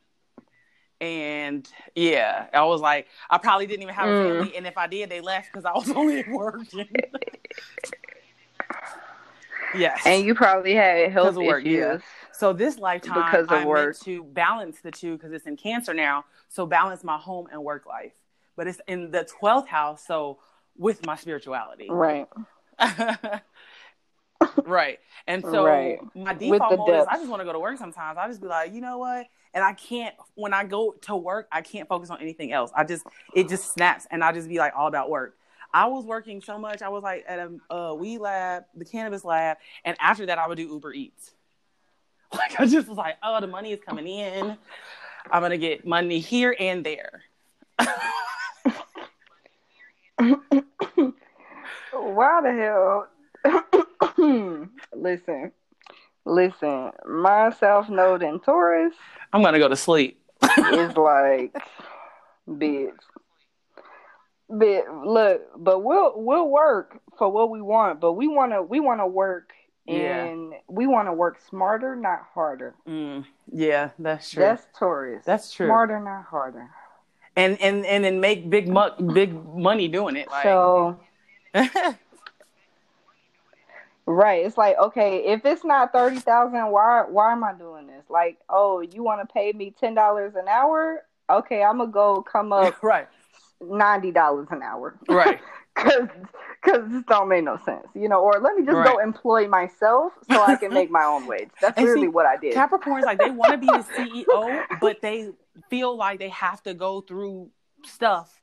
[1.02, 4.24] and yeah, I was like I probably didn't even have a Mm.
[4.24, 6.88] family, and if I did, they left because I was only working.
[9.78, 11.78] yes, And you probably had health work, issues.
[11.78, 11.98] yeah.
[12.32, 13.88] so this lifetime Because of I work.
[13.88, 17.64] meant to balance the two because it's in Cancer now, so balance my home and
[17.64, 18.14] work life,
[18.56, 20.40] but it's in the twelfth house, so
[20.78, 21.88] with my spirituality.
[21.90, 22.28] Right.
[24.66, 25.00] right.
[25.28, 26.00] And so Right.
[26.16, 28.18] my default mode is I just want to go to work sometimes.
[28.18, 29.28] I just be like, you know what?
[29.54, 32.72] And I can't when I go to work, I can't focus on anything else.
[32.76, 35.38] I just it just snaps and I just be like all about work.
[35.74, 36.82] I was working so much.
[36.82, 40.48] I was like at a uh, weed lab, the cannabis lab, and after that I
[40.48, 41.32] would do Uber Eats.
[42.36, 44.58] Like I just was like, oh, the money is coming in.
[45.32, 47.24] I'm gonna get money here and there.
[51.92, 53.08] Why the hell?
[54.94, 55.52] listen,
[56.26, 56.92] listen.
[57.06, 58.94] My South Node in Taurus
[59.34, 60.22] I'm gonna go to sleep.
[60.42, 61.56] it's like,
[62.48, 62.92] bitch.
[64.48, 69.08] But look, but we'll we'll work for what we want, but we wanna we wanna
[69.08, 69.52] work
[69.88, 70.26] Yeah.
[70.26, 72.76] and we wanna work smarter, not harder.
[72.88, 74.44] Mm, yeah, that's true.
[74.44, 75.24] That's Taurus.
[75.26, 75.66] That's true.
[75.68, 76.70] Smarter, not harder.
[77.36, 80.30] and and and then make big mu- big money doing it.
[80.30, 81.00] Like, So
[84.08, 84.46] Right.
[84.46, 88.04] It's like, okay, if it's not thirty thousand, why why am I doing this?
[88.10, 91.04] Like, oh, you want to pay me ten dollars an hour?
[91.30, 93.08] Okay, I'm gonna go come up right,
[93.62, 95.40] ninety dollars an hour, right,
[95.76, 96.08] cause
[96.62, 98.22] cause this don't make no sense, you know.
[98.22, 101.50] Or let me just go employ myself so I can make my own wage.
[101.60, 102.54] That's really see, what I did.
[102.54, 105.32] Capricorns like they want to be the CEO, but they
[105.72, 107.50] feel like they have to go through
[107.84, 108.40] stuff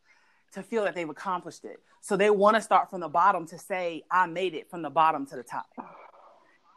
[0.54, 1.80] to feel that they've accomplished it.
[2.02, 4.90] So they want to start from the bottom to say, "I made it from the
[4.90, 5.66] bottom to the top."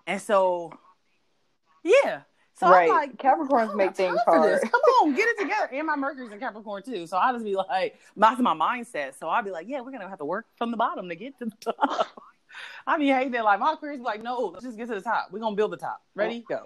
[0.08, 0.72] And so,
[1.84, 2.22] yeah.
[2.54, 2.84] So right.
[2.84, 4.62] I'm like, Capricorns make things for hard.
[4.62, 4.70] this.
[4.70, 5.70] Come on, get it together.
[5.74, 7.06] And my Mercury's in Capricorn too.
[7.06, 9.20] So I just be like, that's my mindset.
[9.20, 11.38] So I'll be like, yeah, we're gonna have to work from the bottom to get
[11.40, 12.08] to the top.
[12.88, 13.44] I be hating that.
[13.44, 15.30] Like my Aquarius like, no, let's just get to the top.
[15.32, 16.02] We're gonna build the top.
[16.16, 16.46] Ready?
[16.48, 16.62] Go.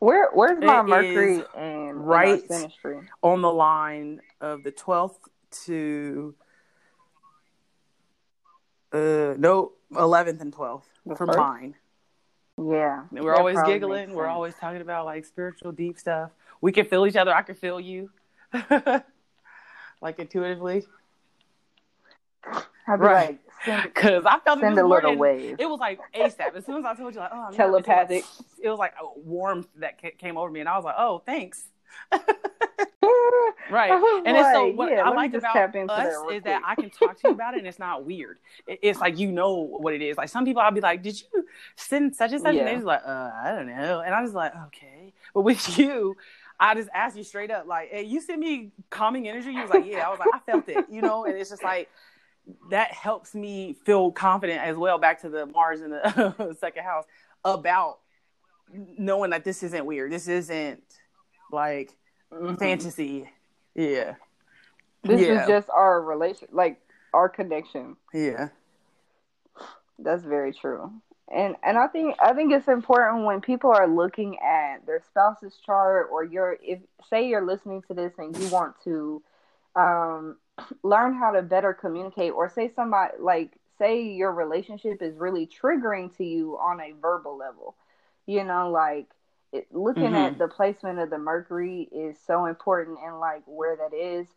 [0.00, 3.08] Where where's my It Mercury and right in?
[3.22, 5.28] On the line of the twelfth
[5.66, 6.34] to
[8.92, 11.38] uh no eleventh and twelfth The for first?
[11.38, 11.74] mine.
[12.62, 14.12] Yeah, And we're always giggling.
[14.14, 16.30] We're always talking about like spiritual, deep stuff.
[16.60, 17.34] We can feel each other.
[17.34, 18.10] I can feel you,
[20.02, 20.84] like intuitively.
[22.44, 23.38] I'd be Right.
[23.66, 25.18] like, Because I felt it send this a little morning.
[25.18, 25.56] wave.
[25.58, 26.54] It was like ASAP.
[26.54, 28.24] As soon as I told you, like, oh, I'm Telepathic.
[28.62, 31.64] It was like a warmth that came over me, and I was like, oh, thanks.
[33.70, 33.92] Right.
[34.26, 36.62] And it's so what yeah, I like just about tap into us that is that.
[36.64, 38.38] I can talk to you about it and it's not weird.
[38.66, 40.16] It's like you know what it is.
[40.16, 41.44] Like some people I'll be like, Did you
[41.76, 42.56] send such and such?
[42.56, 44.00] And they're just like, uh, I don't know.
[44.00, 45.12] And I was like, Okay.
[45.34, 46.16] But with you,
[46.58, 49.52] I just asked you straight up, like, hey, you send me calming energy?
[49.52, 50.06] You was like, Yeah.
[50.06, 51.88] I was like, I felt it, you know, and it's just like
[52.70, 57.04] that helps me feel confident as well back to the Mars in the second house
[57.44, 57.98] about
[58.72, 60.12] knowing that this isn't weird.
[60.12, 60.82] This isn't
[61.52, 61.96] like
[62.32, 62.58] Mhm.
[62.58, 63.30] fantasy.
[63.74, 64.14] Yeah.
[65.02, 65.42] This Yeah.
[65.42, 66.80] is just our relation, like
[67.12, 67.96] our connection.
[68.12, 68.48] Yeah.
[69.98, 70.92] That's very true.
[71.28, 75.56] And and I think I think it's important when people are looking at their spouse's
[75.64, 79.22] chart or you're if say you're listening to this and you want to
[79.76, 80.38] um
[80.82, 86.14] learn how to better communicate or say somebody like say your relationship is really triggering
[86.16, 87.76] to you on a verbal level.
[88.26, 89.06] You know, like
[89.52, 90.26] it, looking Mhm.
[90.26, 94.28] at the placement of the Mercury is so important and like where that is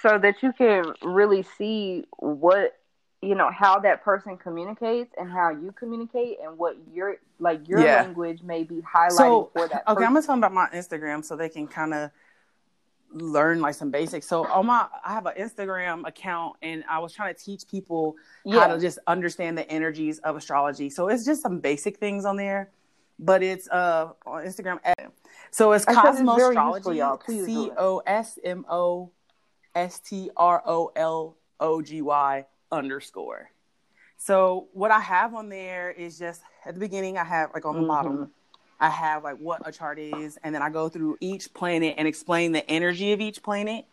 [0.00, 2.78] so that you can really see what
[3.20, 7.80] you know how that person communicates and how you communicate and what your like your
[7.80, 8.02] Yeah.
[8.02, 11.24] language may be highlighting So for that okay, I'm gonna tell them about my Instagram
[11.24, 12.10] so they can kind of
[13.14, 14.26] learn like some basics.
[14.26, 18.16] So on my I have an Instagram account and I was trying to teach people
[18.50, 20.88] how to just understand the energies of astrology.
[20.90, 22.70] So it's just some basic things on there,
[23.22, 24.78] but it's uh on Instagram.
[24.84, 25.10] At,
[25.50, 26.96] so it's Cosmostrology.
[26.98, 27.16] y'all.
[27.16, 27.70] Please do C.
[27.78, 29.10] O S M O
[29.74, 33.50] S T R O L O G Y underscore.
[34.18, 37.74] So what I have on there is just at the beginning I have like on
[37.76, 37.88] the Mhm.
[37.88, 38.32] bottom
[38.80, 42.08] I have like what a chart is, and then I go through each planet and
[42.08, 43.84] explain the energy of each planet.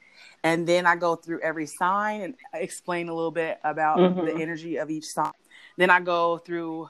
[0.44, 4.26] And then I go through every sign and explain a little bit about Mhm.
[4.26, 5.32] the energy of each sign.
[5.78, 6.90] Then I go through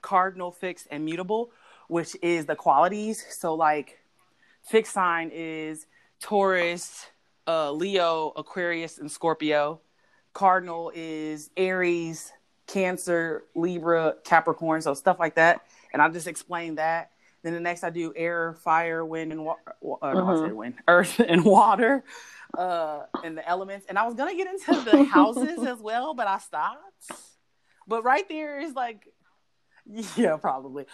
[0.00, 1.50] cardinal, fixed, and mutable,
[1.88, 3.24] which is the qualities.
[3.30, 3.98] So, like,
[4.62, 5.86] fixed sign is
[6.20, 7.06] Taurus,
[7.46, 9.80] uh, Leo, Aquarius, and Scorpio.
[10.32, 12.32] Cardinal is Aries,
[12.66, 15.62] Cancer, Libra, Capricorn, so stuff like that.
[15.92, 17.10] And I just explain that.
[17.42, 19.60] Then the next I do air, fire, wind, and water.
[20.02, 22.02] Uh, no, I said wind, earth, and water,
[22.56, 23.86] uh, and the elements.
[23.88, 26.80] And I was gonna get into the houses as well, but I stopped.
[27.86, 29.06] But right there is like,
[30.16, 30.86] yeah, probably.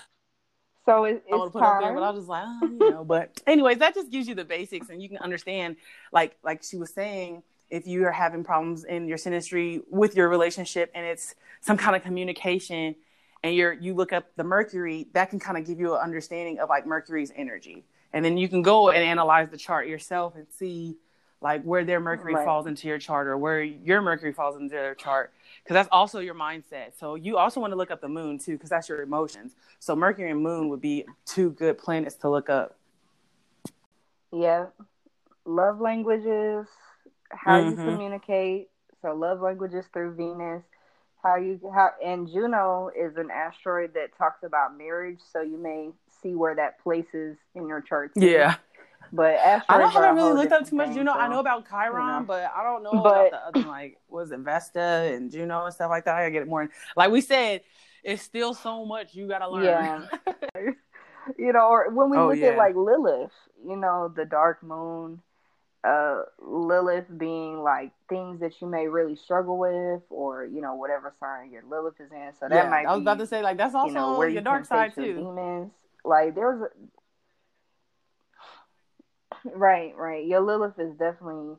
[0.86, 3.04] So it, I it's put up there, but I was just like, oh, you know.
[3.04, 5.76] But anyways, that just gives you the basics, and you can understand,
[6.12, 10.28] like, like she was saying, if you are having problems in your synastry with your
[10.28, 12.94] relationship, and it's some kind of communication,
[13.42, 16.58] and you're you look up the Mercury, that can kind of give you an understanding
[16.58, 20.46] of like Mercury's energy, and then you can go and analyze the chart yourself and
[20.50, 20.96] see
[21.42, 22.44] like where their Mercury Right.
[22.44, 25.32] falls into your chart or where your Mercury falls into their chart,
[25.62, 26.98] because that's also your mindset.
[26.98, 29.54] So you also want to look up the Moon too, because that's your emotions.
[29.78, 32.76] So Mercury and Moon would be two good planets to look up.
[34.32, 34.66] Yeah.
[35.44, 36.66] Love languages,
[37.30, 37.84] how you Mhm.
[37.84, 38.70] communicate.
[39.02, 40.62] So love languages through Venus.
[41.22, 45.92] How you how and Juno is an asteroid that talks about marriage, so you may
[46.08, 48.12] see where that places in your chart.
[48.14, 48.56] Yeah.
[49.12, 49.38] But
[49.68, 51.12] I don't haven't really looked up too much Juno.
[51.12, 52.24] I know about Chiron, know.
[52.26, 54.80] but I don't know But- about the other like was it Vesta
[55.14, 56.14] and Juno and stuff like that.
[56.14, 56.68] I gotta get it more.
[56.96, 57.62] Like we said,
[58.04, 59.64] it's still so much you gotta learn.
[59.64, 60.06] Yeah.
[61.38, 62.48] you know, or when we Oh, look yeah.
[62.48, 63.32] at like Lilith,
[63.66, 65.20] you know, the dark moon,
[65.84, 71.12] uh, Lilith being like things that you may really struggle with, or you know, whatever
[71.20, 72.30] sign your Lilith is in.
[72.38, 74.18] So that Yeah, might I was be, about to say like that's also you know,
[74.18, 75.14] where your you dark side too.
[75.14, 75.72] demons.
[76.04, 76.66] Like there's, a...
[79.44, 80.26] right, right.
[80.26, 81.56] Your Lilith is definitely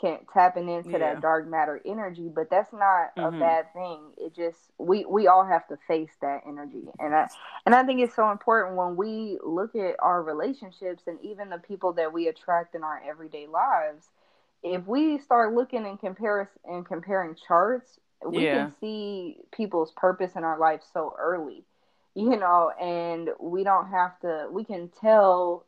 [0.00, 0.98] can tapping into Yeah.
[0.98, 3.40] that dark matter energy, but that's not a Mhm.
[3.40, 4.12] bad thing.
[4.16, 7.28] It just we we all have to face that energy, and I
[7.66, 11.58] and I think it's so important when we look at our relationships and even the
[11.58, 14.10] people that we attract in our everyday lives.
[14.62, 18.66] If we start looking and comparison and comparing charts, we Yeah.
[18.66, 21.64] can see people's purpose in our life so early,
[22.14, 24.48] you know, and we don't have to.
[24.50, 25.64] We can tell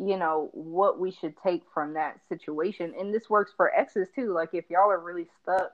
[0.00, 4.32] you know what we should take from that situation and this works for exes too
[4.32, 5.72] like if y'all are really stuck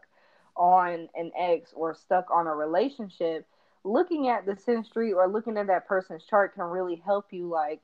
[0.57, 3.47] on an ex or stuck on a relationship
[3.85, 7.83] looking at the synastry or looking at that person's chart can really help you like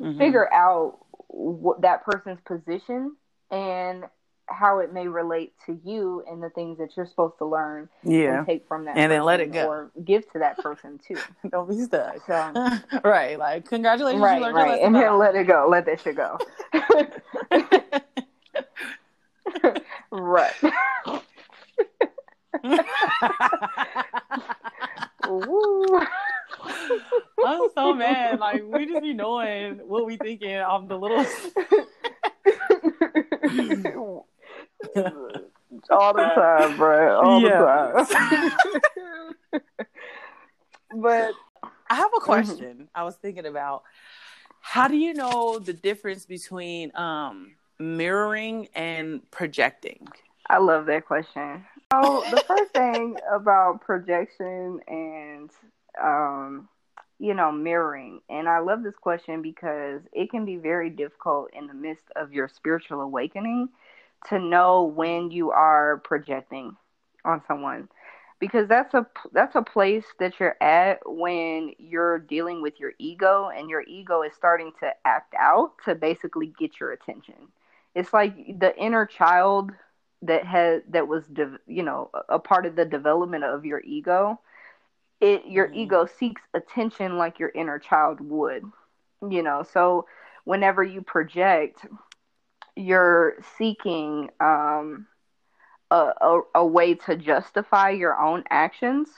[0.00, 0.18] Mhm.
[0.18, 3.16] figure out what that person's position
[3.50, 4.04] and
[4.48, 8.38] how it may relate to you and the things that you're supposed to learn Yeah,
[8.38, 9.66] and take from that And then let it go.
[9.66, 11.16] or give to that person too
[11.50, 12.24] don't be stuck.
[12.26, 16.16] so um, right, like congratulations, right right and then let it go let that shit
[16.16, 16.38] go
[20.10, 20.52] right.
[27.44, 28.38] I'm so mad.
[28.40, 31.24] Like we just be knowing what we thinking off the little.
[35.90, 37.20] All the time, bro.
[37.20, 37.92] All Yeah.
[38.02, 39.62] the time.
[41.02, 41.34] but
[41.90, 42.88] I have a question.
[42.94, 43.82] I was thinking about
[44.60, 50.08] how do you know the difference between um mirroring and projecting?
[50.50, 51.64] I love that question.
[51.92, 55.50] So the first thing about projection and
[56.02, 56.68] um
[57.18, 61.66] you know mirroring and I love this question because it can be very difficult in
[61.66, 63.68] the midst of your spiritual awakening
[64.26, 66.76] to know when you are projecting
[67.24, 67.88] on someone
[68.38, 73.48] because that's a that's a place that you're at when you're dealing with your ego
[73.54, 77.34] and your ego is starting to act out to basically get your attention.
[77.94, 79.72] It's like the inner child
[80.22, 84.38] that has that was de- you know a- part of the development of your ego
[85.20, 85.74] it your Mhm.
[85.74, 88.64] ego seeks attention like your inner child would
[89.28, 90.06] you know so
[90.44, 91.86] whenever you project
[92.78, 95.06] you're seeking um
[95.90, 99.08] a, a, a way to justify your own actions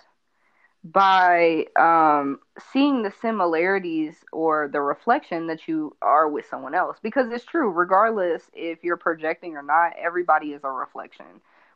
[0.82, 2.38] by um,
[2.72, 6.96] seeing the similarities or the reflection that you are with someone else.
[7.02, 11.26] Because it's true, regardless if you're projecting or not, everybody is a reflection.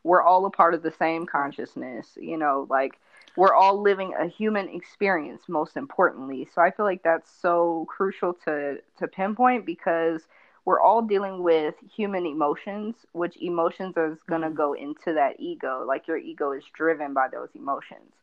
[0.03, 2.99] We're all a part of the same consciousness, you know, like
[3.35, 6.47] we're all living a human experience most importantly.
[6.53, 10.27] So I feel like that's so crucial to to pinpoint because
[10.65, 14.55] we're all dealing with human emotions, which emotions is going to Mhm.
[14.55, 15.83] go into that ego.
[15.87, 18.13] Like your ego is driven by those emotions.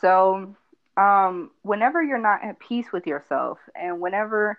[0.00, 0.54] So,
[0.96, 4.58] um, whenever you're not at peace with yourself, and whenever,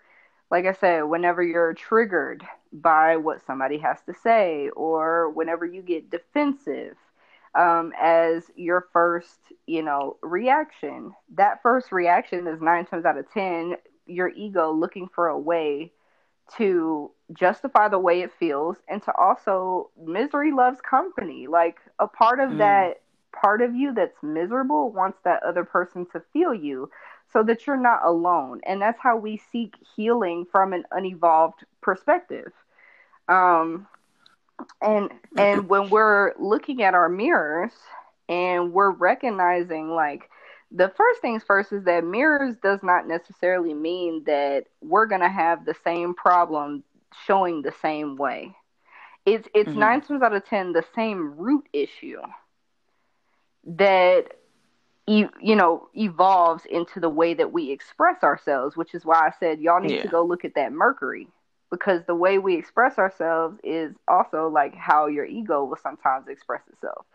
[0.51, 5.81] like I said, whenever you're triggered by what somebody has to say, or whenever you
[5.81, 6.95] get defensive
[7.55, 13.29] um, as your first, you know, reaction, that first reaction is nine times out of
[13.31, 13.75] ten
[14.05, 15.91] your ego looking for a way
[16.57, 21.47] to justify the way it feels and to also misery loves company.
[21.47, 22.57] Like a part of Mm.
[22.57, 23.01] that
[23.31, 26.89] part of you that's miserable wants that other person to feel you
[27.31, 28.61] so that you're not alone.
[28.65, 32.51] And that's how we seek healing from an unevolved perspective.
[33.27, 33.87] Um
[34.81, 37.73] and and when we're looking at our mirrors
[38.27, 40.29] and we're recognizing like
[40.71, 45.29] the first things first is that mirrors does not necessarily mean that we're going to
[45.29, 46.83] have the same problem
[47.25, 48.55] showing the same way
[49.25, 49.75] it's it's Mhm.
[49.75, 52.19] nine times out of ten the same root issue
[53.65, 54.25] that
[55.07, 59.31] you, you know evolves into the way that we express ourselves which is why i
[59.39, 60.01] said y'all need Yeah.
[60.01, 61.27] to go look at that mercury
[61.71, 66.61] because the way we express ourselves is also like how your ego will sometimes express
[66.67, 67.05] itself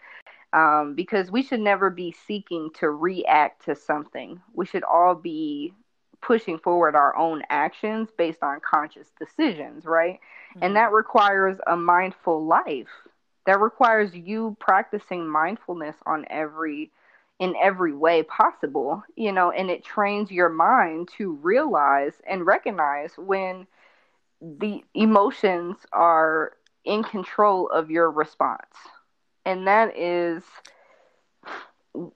[0.52, 5.72] um, because we should never be seeking to react to something we should all be
[6.24, 10.20] pushing forward our own actions based on conscious decisions right?
[10.54, 10.74] And mm-hmm.
[10.74, 12.88] that requires a mindful life.
[13.46, 16.90] That requires you practicing mindfulness on every
[17.40, 23.10] in every way possible you know and it trains your mind to realize and recognize
[23.18, 23.66] when
[24.40, 26.52] the emotions are
[26.84, 28.60] in control of your response.
[29.46, 30.42] And that is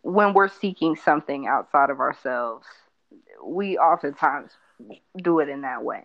[0.03, 2.67] when we're seeking something outside of ourselves
[3.45, 4.53] we oftentimes
[5.17, 6.05] do it in that way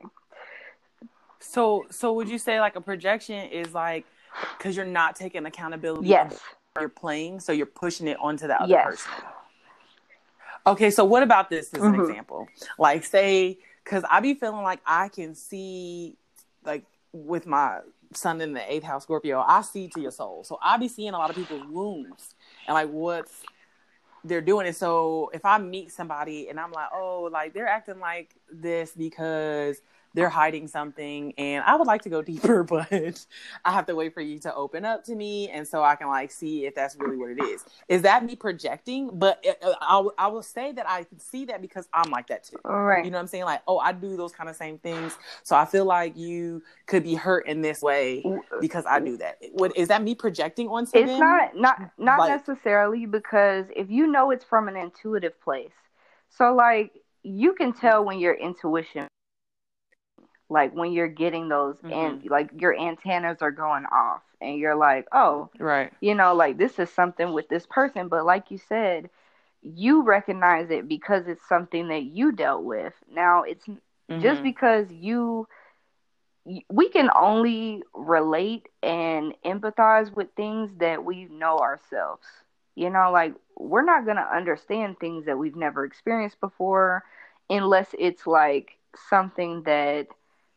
[1.40, 4.06] So, so would you say like a projection is like
[4.58, 6.08] because you're not taking accountability?
[6.08, 6.40] yes
[6.80, 9.12] You're playing, so you're pushing it onto the other yes person.
[10.66, 12.10] Okay, so what about this as an Mhm.
[12.10, 12.48] example?
[12.80, 16.16] Like, say, because I be feeling like I can see,
[16.64, 17.80] like, with my
[18.14, 20.44] sun in the eighth house Scorpio, I see to your soul.
[20.46, 22.34] So I be seeing a lot of people's wounds
[22.66, 23.44] and like what's
[24.24, 24.68] they're doing.
[24.68, 24.76] it.
[24.76, 29.82] so if I meet somebody and I'm like, oh, like they're acting like this because
[30.14, 33.26] they're hiding something and I would like to go deeper, but
[33.66, 36.08] I have to wait for you to open up to me and so I can
[36.08, 37.66] like see if that's really what it is.
[37.90, 39.10] Is that me projecting?
[39.14, 42.28] But uh, I, will- I will say that I can see that because I'm like
[42.28, 42.58] that too.
[42.66, 43.46] all right You know what I'm saying?
[43.46, 45.18] Like, oh, I do those kind of same things.
[45.44, 48.24] So I feel like you could be hurt in this way
[48.62, 49.38] because I do that.
[49.54, 51.10] What is that me projecting on something?
[51.10, 55.72] it's not not not Like- necessarily because if you know it's from an intuitive place
[56.30, 56.92] so like
[57.24, 59.08] you can tell when your intuition
[60.50, 62.30] like when you're getting those and Mm-hmm.
[62.30, 65.92] like your antennas are going off and you're like oh right.
[66.02, 69.10] you know like this is something with this person but like you said
[69.62, 73.66] you recognize it because it's something that you dealt with now it's
[74.18, 74.44] just Mhm.
[74.44, 75.48] because you
[76.70, 82.28] we can only relate and empathize with things that we know ourselves
[82.76, 87.04] you know like we're not going to understand things that we've never experienced before
[87.50, 88.78] unless it's like
[89.10, 90.08] something that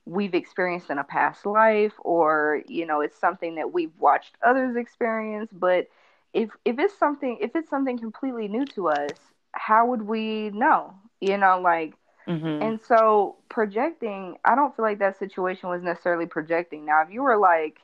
[0.07, 4.77] we've experienced in a past life or you know it's something that we've watched others
[4.77, 5.89] experience but
[6.35, 9.17] if if it's something if it's something completely new to us
[9.53, 11.95] how would we know you know like
[12.27, 12.61] Mhm.
[12.61, 16.85] and so projecting, I don't feel like that situation was necessarily projecting.
[16.87, 17.81] Now, if you were like,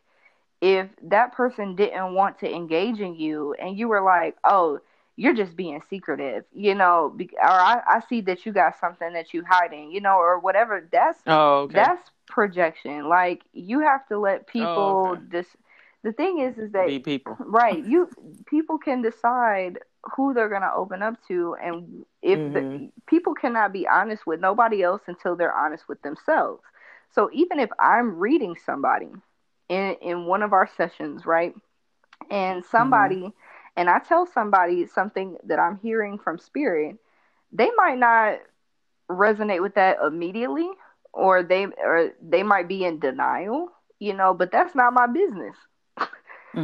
[0.61, 4.81] if that person didn't want to engage in you and you were like, oh,
[5.17, 9.33] you're just being secretive, you know, or I, I see that you got something that
[9.33, 11.75] you hiding, you know, or whatever, that's oh, okay.
[11.75, 13.09] that's projection.
[13.09, 15.23] Like you have to let people okay.
[15.31, 15.51] just
[16.03, 17.37] the thing is is that be people.
[17.39, 18.09] right you
[18.47, 19.79] people can decide
[20.17, 22.91] who they're going to open up to and if the, Mhm.
[23.07, 26.63] people cannot be honest with nobody else until they're honest with themselves
[27.11, 29.11] so even if i'm reading somebody
[29.69, 31.55] in in one of our sessions right
[32.31, 33.33] and somebody
[33.77, 36.97] and i tell somebody something that i'm hearing from spirit
[37.53, 38.39] they might not
[39.11, 40.69] resonate with that immediately
[41.13, 43.69] or they or they might be in denial
[43.99, 45.57] you know but that's not my business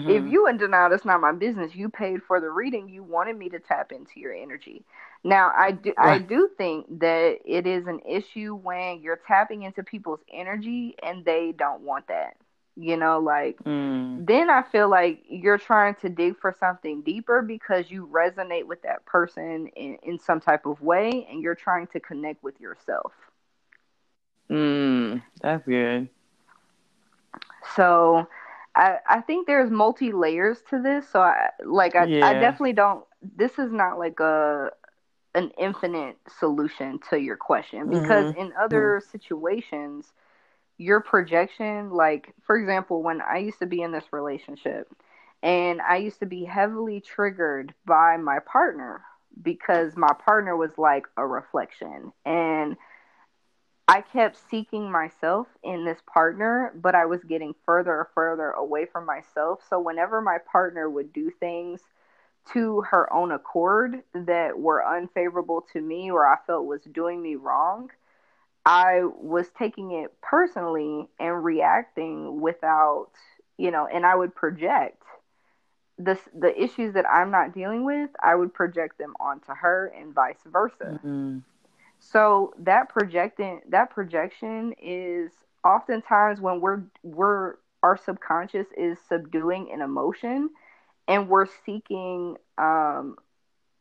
[0.06, 0.26] if Mhm.
[0.26, 1.74] you in denial, that's not my business.
[1.74, 2.88] You paid for the reading.
[2.88, 4.84] You wanted me to tap into your energy.
[5.24, 9.82] Now, I do, I do think that it is an issue when you're tapping into
[9.82, 12.34] people's energy and they don't want that.
[12.78, 14.22] You know, like Mm.
[14.26, 18.82] then I feel like you're trying to dig for something deeper because you resonate with
[18.82, 23.12] that person in, in some type of way and you're trying to connect with yourself.
[24.50, 25.22] Mm.
[25.40, 26.08] That's good.
[27.74, 28.26] So
[28.74, 31.08] I I think there's multi layers to this.
[31.08, 34.70] So I like I, I definitely don't this is not like a
[35.34, 40.12] an infinite solution to your question because in other situations
[40.78, 44.88] your projection like for example when I used to be in this relationship
[45.42, 49.02] and I used to be heavily triggered by my partner
[49.42, 52.76] because my partner was like a reflection and
[53.88, 58.84] I kept seeking myself in this partner, but I was getting further and further away
[58.84, 59.60] from myself.
[59.68, 61.80] So whenever my partner would do things
[62.52, 67.36] to her own accord that were unfavorable to me or I felt was doing me
[67.36, 67.90] wrong,
[68.64, 73.10] I was taking it personally and reacting without,
[73.56, 75.02] you know, and I would project
[75.98, 80.14] the the issues that I'm not dealing with, I would project them onto her and
[80.14, 81.00] vice versa.
[81.04, 81.42] Mm.
[81.98, 85.32] So that projecting that projection is
[85.64, 90.50] oftentimes when we're we're our subconscious is subduing an emotion
[91.08, 93.16] and we're seeking um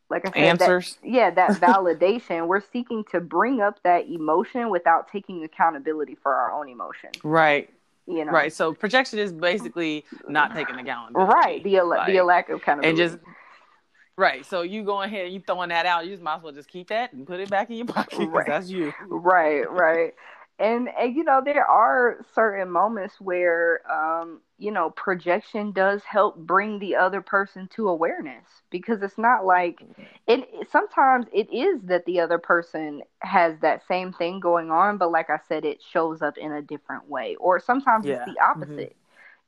[0.09, 0.97] like I said, Answers.
[1.01, 2.47] That, yeah, that validation.
[2.47, 7.09] we're seeking to bring up that emotion without taking accountability for our own emotion.
[7.23, 7.69] Right.
[8.05, 8.31] You know.
[8.31, 8.53] Right.
[8.53, 11.33] So projection is basically not taking accountability.
[11.33, 11.63] Right.
[11.63, 13.01] The Like, the lack of accountability.
[13.01, 13.19] and just
[14.15, 14.45] right.
[14.45, 16.05] So you going ahead, and you throwing that out.
[16.05, 18.27] You just might as well just keep that and put it back in your pocket
[18.29, 18.47] Right.
[18.47, 18.93] that's you.
[19.09, 20.13] right right
[20.59, 26.37] and, and you know there are certain moments where um you know projection does help
[26.37, 29.85] bring the other person to awareness because it's not like
[30.27, 35.11] it sometimes it is that the other person has that same thing going on but
[35.11, 38.09] like i said it shows up in a different way or sometimes Yeah.
[38.09, 38.95] it's the opposite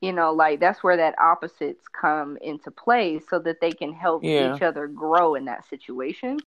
[0.02, 4.28] you know like that's where that opposites come into play so that they can help
[4.28, 4.38] Yeah.
[4.38, 6.44] each other grow in that situation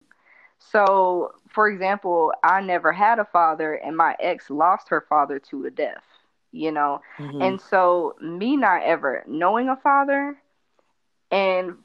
[0.60, 5.66] so, for example, I never had a father, and my ex lost her father to
[5.66, 6.04] a death,
[6.52, 7.02] you know?
[7.18, 7.40] Mhm.
[7.40, 10.36] And so, me not ever knowing a father,
[11.30, 11.76] and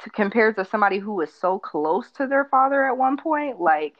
[0.00, 3.94] to, compared to somebody who was so close to their father at one point, like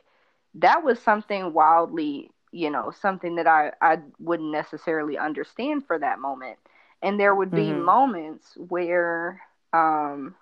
[0.55, 6.18] that was something wildly, you know, something that I, I wouldn't necessarily understand for that
[6.20, 6.59] moment.
[7.03, 7.74] And there would be Mhm.
[7.74, 9.41] moments where,
[9.72, 10.35] um,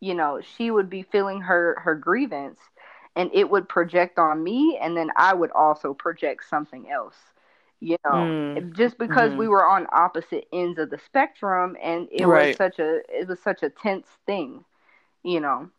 [0.00, 2.60] you know, she would be feeling her, her grievance
[3.16, 7.16] and it would project on me and then I would also project something else.
[7.80, 8.64] You know, Mm.
[8.72, 9.36] just because Mhm.
[9.36, 12.30] we were on opposite ends of the spectrum and it Right.
[12.30, 14.64] was such a it was such a tense thing,
[15.22, 15.70] you know.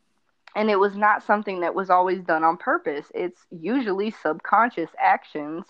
[0.56, 3.12] And it was not something that was always done on purpose.
[3.16, 5.66] It's usually subconscious actions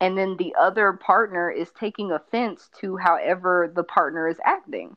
[0.00, 4.96] and then the other partner is taking offense to however the partner is acting.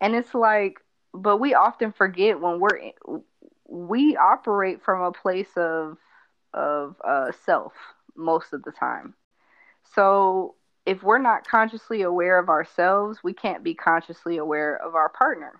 [0.00, 0.80] And it's like
[1.14, 2.92] but we often forget when we're
[3.68, 5.98] we operate from a place of
[6.54, 7.72] of uh, self
[8.16, 9.14] most of the time.
[9.94, 10.54] So
[10.86, 15.52] if we're not consciously aware of ourselves, we can't be consciously aware of our partner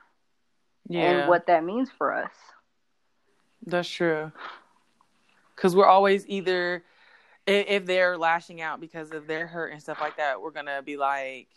[0.89, 1.03] yeah.
[1.03, 2.33] and what that means for us.
[3.67, 4.33] That's true.
[5.55, 6.83] Because we're always either,
[7.47, 10.97] if they're lashing out because of their hurt and stuff like that, we're gonna be
[10.97, 11.49] like,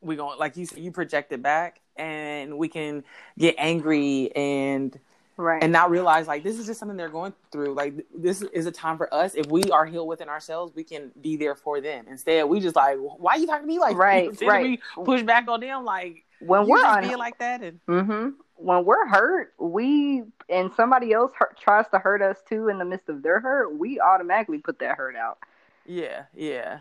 [0.00, 3.04] we going like you said, you project it back, and we can
[3.38, 4.98] get angry and
[5.36, 5.62] Right.
[5.62, 7.74] and not realize like this is just something they're going through.
[7.74, 9.34] Like this is a time for us.
[9.34, 12.06] If we are healed within ourselves, we can be there for them.
[12.08, 14.62] Instead, we just like, why are you talking to me like Right, right.
[14.62, 18.84] We push back on them like when we're just on like that and hmm when
[18.84, 23.08] we're hurt, we and somebody else hurt, tries to hurt us too in the midst
[23.08, 25.38] of their hurt, we automatically put that hurt out
[25.86, 26.80] yeah, yeah.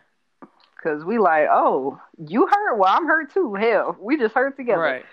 [0.82, 3.54] Because we like, oh, you hurt, well, I'm hurt too.
[3.54, 4.82] Hell, we just hurt together.
[4.82, 5.06] Right.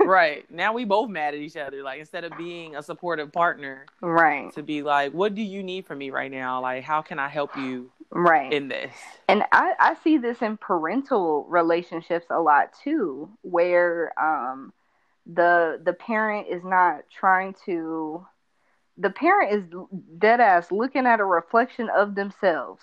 [0.00, 0.50] right.
[0.50, 1.82] Now we both mad at each other.
[1.82, 4.52] Like instead of being a supportive partner, Right.
[4.54, 6.60] to be like, what do you need from me right now?
[6.60, 8.52] Like, how can I help you Right.
[8.52, 8.92] in this?
[9.28, 14.72] And I, I see this in parental relationships a lot too, where um,
[15.26, 18.24] the the parent is not trying to.
[18.98, 19.64] The parent is
[20.16, 22.82] dead ass looking at a reflection of themselves.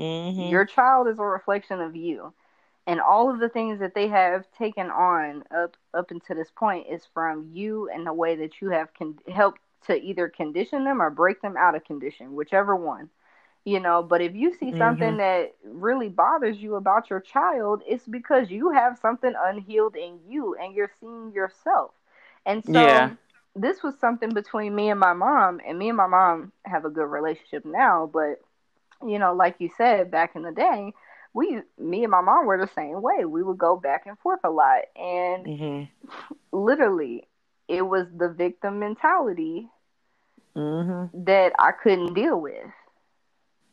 [0.00, 0.50] Mm-hmm.
[0.50, 2.32] Your child is a reflection of you,
[2.86, 6.86] and all of the things that they have taken on up up until this point
[6.88, 11.00] is from you and the way that you have con- helped to either condition them
[11.02, 13.10] or break them out of condition, whichever one
[13.64, 15.18] you know but if you see something Mhm.
[15.18, 20.54] that really bothers you about your child it's because you have something unhealed in you
[20.54, 21.90] and you're seeing yourself
[22.46, 23.16] and so Yeah.
[23.54, 26.90] this was something between me and my mom and me and my mom have a
[26.90, 28.40] good relationship now but
[29.06, 30.92] you know like you said back in the day
[31.32, 34.40] we me and my mom were the same way we would go back and forth
[34.44, 35.84] a lot and Mm-hmm.
[36.52, 37.28] literally
[37.68, 39.68] it was the victim mentality
[40.56, 41.06] Mm-hmm.
[41.14, 42.70] that I couldn't deal with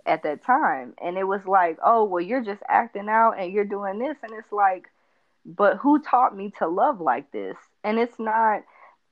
[0.06, 0.94] at that time.
[1.02, 4.18] And it was like, oh, well, you're just acting out and you're doing this.
[4.24, 4.88] And it's like,
[5.46, 7.58] but who taught me to love like this?
[7.84, 8.62] And it's not,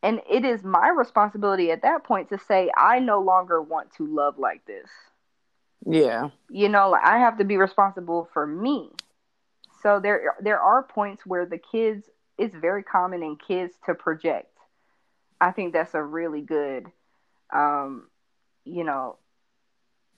[0.04, 4.06] and it is my responsibility at that point to say, I no longer want to
[4.08, 4.90] love like this.
[5.86, 6.30] Yeah.
[6.50, 8.90] You know, like I have to be responsible for me.
[9.82, 14.52] So there, there are points where the kids, it's very common in kids to project.
[15.40, 16.88] I think that's a really good,
[17.54, 18.08] um,
[18.64, 19.18] you know,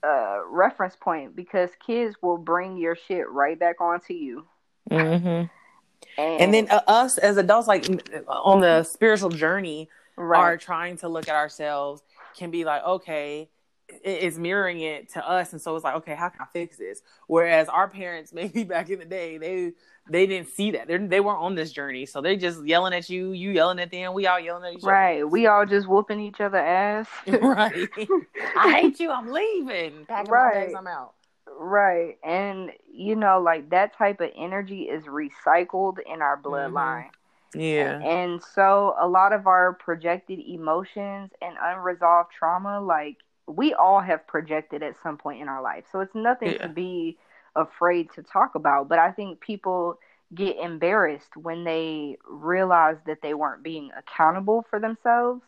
[0.04, 4.46] uh, reference point because kids will bring your shit right back onto you.
[4.90, 5.28] Mm-hmm.
[5.28, 7.86] And, And then uh, us as adults, like
[8.28, 12.04] on the spiritual journey, right, are trying to look at ourselves
[12.38, 13.50] can be like, okay,
[13.90, 16.78] it- it's mirroring it to us, and so it's like, okay, how can I fix
[16.78, 17.02] this?
[17.28, 19.74] Whereas our parents, maybe back in the day, they
[20.10, 20.88] they didn't see that.
[20.88, 23.92] They're, they weren't on this journey, so they're just yelling at you, you yelling at
[23.92, 24.92] them, we all yelling at each other.
[24.92, 25.30] right.
[25.30, 27.08] We all just whooping each other ass.
[27.28, 27.90] right.
[28.58, 29.12] I hate you.
[29.12, 30.06] I'm leaving.
[30.06, 30.74] Packing Right.
[30.78, 31.14] I'm out.
[31.60, 32.18] Right.
[32.24, 36.48] And you know, like that type of energy is recycled in our mm-hmm.
[36.48, 37.10] bloodline.
[37.56, 38.02] Yeah.
[38.02, 43.18] And so a lot of our projected emotions and unresolved trauma, like
[43.48, 45.86] we all have projected at some point in our life.
[45.92, 46.64] So it's nothing Yeah.
[46.64, 47.18] to be
[47.56, 48.90] afraid to talk about.
[48.90, 50.00] But I think people
[50.36, 55.42] get embarrassed when they realize that they weren't being accountable for themselves.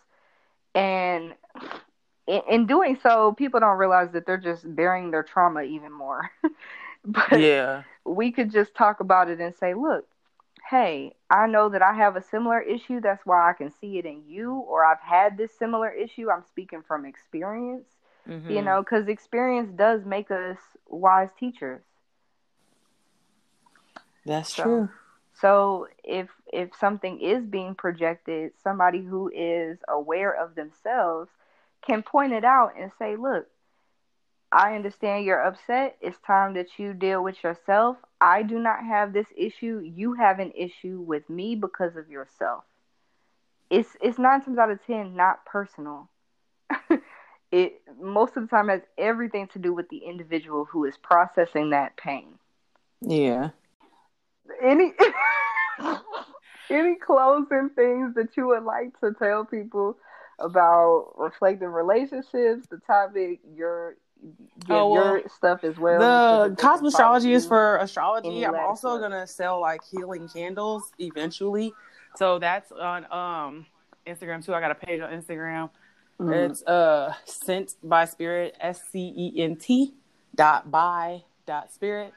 [0.75, 1.33] And
[2.27, 6.29] in, in doing so, people don't realize that they're just bearing their trauma even more.
[7.05, 7.83] but Yeah.
[8.05, 10.07] we could just talk about it and say, look,
[10.69, 13.01] hey, I know that I have a similar issue.
[13.01, 16.29] That's why I can see it in you, or I've had this similar issue.
[16.29, 17.87] I'm speaking from experience,
[18.27, 18.49] Mhm.
[18.49, 21.81] you know, because experience does make us wise teachers.
[24.25, 24.89] That's So- true.
[25.33, 31.31] So if if something is being projected, somebody who is aware of themselves
[31.81, 33.47] can point it out and say, "Look,
[34.51, 35.97] I understand you're upset.
[36.01, 37.97] It's time that you deal with yourself.
[38.21, 39.79] I do not have this issue.
[39.79, 42.65] You have an issue with me because of yourself."
[43.69, 46.09] It's it's nine times out of ten not personal.
[47.51, 51.69] it most of the time has everything to do with the individual who is processing
[51.71, 52.39] that pain
[53.01, 53.51] Yeah.
[54.61, 54.93] any
[56.69, 59.97] any closing things that you would like to tell people
[60.39, 63.95] about reflective relationships the topic your
[64.59, 68.43] give Oh, well, your stuff as well the it is for astrology.
[68.45, 71.73] I'm also gonna sell like healing candles eventually.
[72.15, 73.65] So that's on um
[74.05, 74.53] Instagram too.
[74.53, 75.69] I got a page on Instagram.
[76.19, 76.49] Mhm.
[76.49, 79.93] It's uh sent by spirit S C E N T
[80.35, 82.13] dot by dot spirit.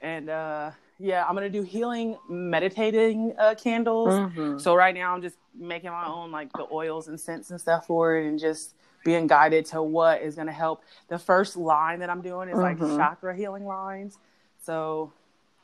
[0.00, 4.14] And uh yeah, I'm gonna do healing meditating uh candles.
[4.14, 4.60] Mhm.
[4.60, 7.86] So right now I'm just making my own like the oils and scents and stuff
[7.86, 8.74] for it and just
[9.08, 10.82] being guided to what is gonna help.
[11.08, 12.96] The first line that I'm doing is like Mhm.
[12.98, 14.18] chakra healing lines.
[14.60, 15.12] So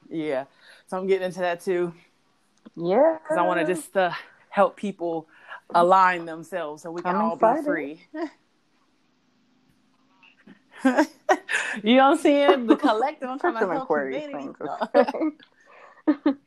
[0.09, 0.45] yeah.
[0.87, 1.93] So I'm getting into that too
[2.77, 4.11] yeah because I want to just uh,
[4.49, 5.29] help people
[5.75, 7.65] align themselves so we can I'm all excited.
[7.65, 8.07] be free.
[11.83, 12.67] you know what I'm saying?
[12.67, 13.29] The collective.
[13.29, 14.55] I'm trying to help Aquarius humanity.
[16.07, 16.37] things.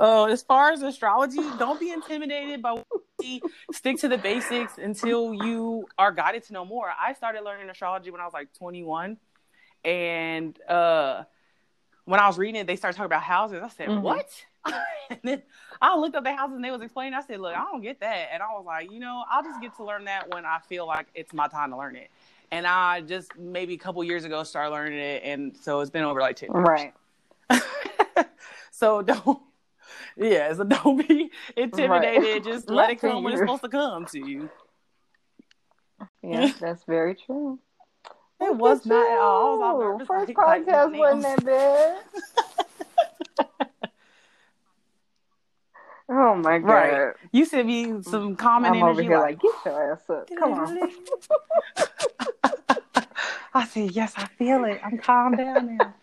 [0.00, 2.80] Oh, as far as astrology, don't be intimidated by
[3.72, 6.90] Stick to the basics until you are guided to know more.
[6.98, 9.16] I started learning astrology when I was like 21,
[9.84, 11.24] and uh,
[12.04, 13.62] when I was reading it, they started talking about houses.
[13.62, 14.02] I said, Mhm.
[14.02, 14.28] "What?"
[15.10, 15.42] and then
[15.80, 17.14] I looked up the houses and they was explaining.
[17.14, 19.60] I said, "Look, I don't get that," and I was like, "You know, I'll just
[19.60, 22.10] get to learn that when I feel like it's my time to learn it."
[22.50, 26.04] And I just maybe a couple years ago started learning it, and so it's been
[26.04, 26.66] over like ten years.
[26.66, 26.94] right
[28.70, 29.40] so don't
[30.16, 34.18] yeah so don't be intimidated just let it come when it's supposed to come to
[34.18, 34.50] you
[36.22, 37.58] yeah that's very true
[38.40, 41.36] it Look was not at all I was all first like, podcast wasn't nails.
[41.36, 42.02] that bad
[46.08, 47.14] oh my god Right.
[47.32, 50.28] you sent me some common I'm energy over like, like, get your ass up.
[50.38, 50.78] Come on.
[53.54, 54.80] I said, yes, I feel it.
[54.84, 55.94] I'm calm down now.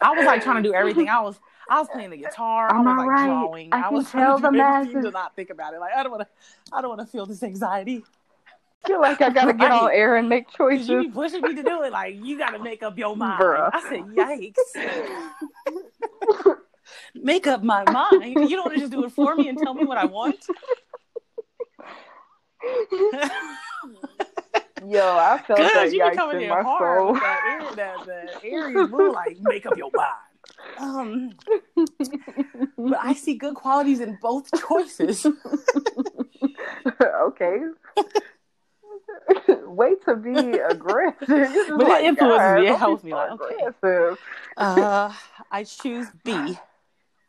[0.00, 1.08] I was like trying to do everything.
[1.08, 1.38] I was
[1.70, 2.68] I was playing the guitar.
[2.70, 3.26] I'm I was like alright.
[3.26, 3.68] drawing.
[3.72, 5.04] I can was tell trying to the do masses.
[5.04, 5.80] to not think about it.
[5.80, 6.28] Like I don't want to.
[6.72, 8.04] I don't want to feel this anxiety.
[8.84, 9.96] I feel like I gotta get on Right.
[9.96, 10.88] air and make choices.
[10.88, 11.92] you be pushing me to do it.
[11.92, 13.40] Like you got to make up your mind.
[13.42, 13.70] Bruh.
[13.72, 14.54] I said, yikes.
[17.14, 18.34] make up my mind.
[18.50, 20.44] You don't want to just do it for me and tell me what I want.
[24.88, 27.14] Yo, I felt that you yikes coming in my hard soul.
[27.14, 30.08] that, that, that Aries moon, like make up your mind.
[30.78, 31.30] Um,
[32.78, 35.26] but I see good qualities in both choices.
[37.00, 37.58] okay.
[39.66, 41.28] Way to be aggressive.
[41.28, 42.66] You're But it like, influences God, me.
[42.68, 43.54] It helps me, like, okay.
[43.66, 44.18] aggressive.
[44.56, 45.12] Uh,
[45.50, 46.58] I choose B.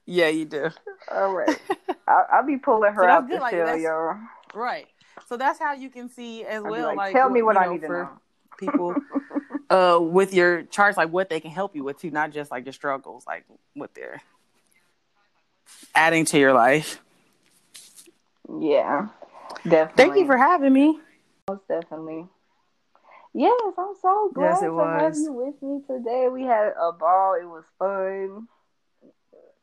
[0.06, 0.70] Yeah, you do.
[1.12, 1.60] All right.
[2.08, 4.16] I, I'll be pulling her So out good, the like, shell, that's- yo.
[4.54, 4.88] Right.
[5.28, 6.88] So that's how you can see as I'll well.
[6.88, 8.10] like, Like, tell me what I know, need to for know.
[8.58, 8.96] people
[9.72, 12.66] uh with your charts, like what they can help you with too, not just like
[12.66, 14.22] your struggles, like what they're
[15.96, 17.02] adding to your life.
[18.60, 19.08] Yeah,
[19.68, 19.96] definitely.
[19.96, 21.00] Thank you for having me.
[21.50, 22.28] Most definitely.
[23.34, 26.28] Yes, I'm so glad Yes, to have you with me today.
[26.30, 27.36] We had a ball.
[27.40, 28.48] It was fun.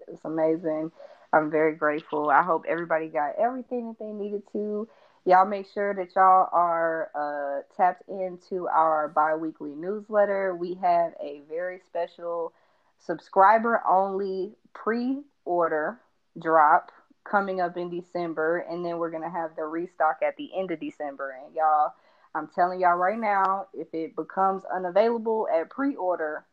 [0.09, 0.91] It's amazing.
[1.33, 2.31] I'm very grateful.
[2.31, 4.89] I hope everybody got everything that they needed to.
[5.29, 10.57] Y'all make sure that y'all are uh, tapped into our bi-weekly newsletter.
[10.57, 12.55] We have a very special
[12.99, 16.01] subscriber only pre-order
[16.41, 16.91] drop
[17.25, 20.71] coming up in December and then we're going to have the restock at the end
[20.71, 21.93] of December and y'all
[22.35, 26.47] I'm telling y'all right now if it becomes unavailable at pre-order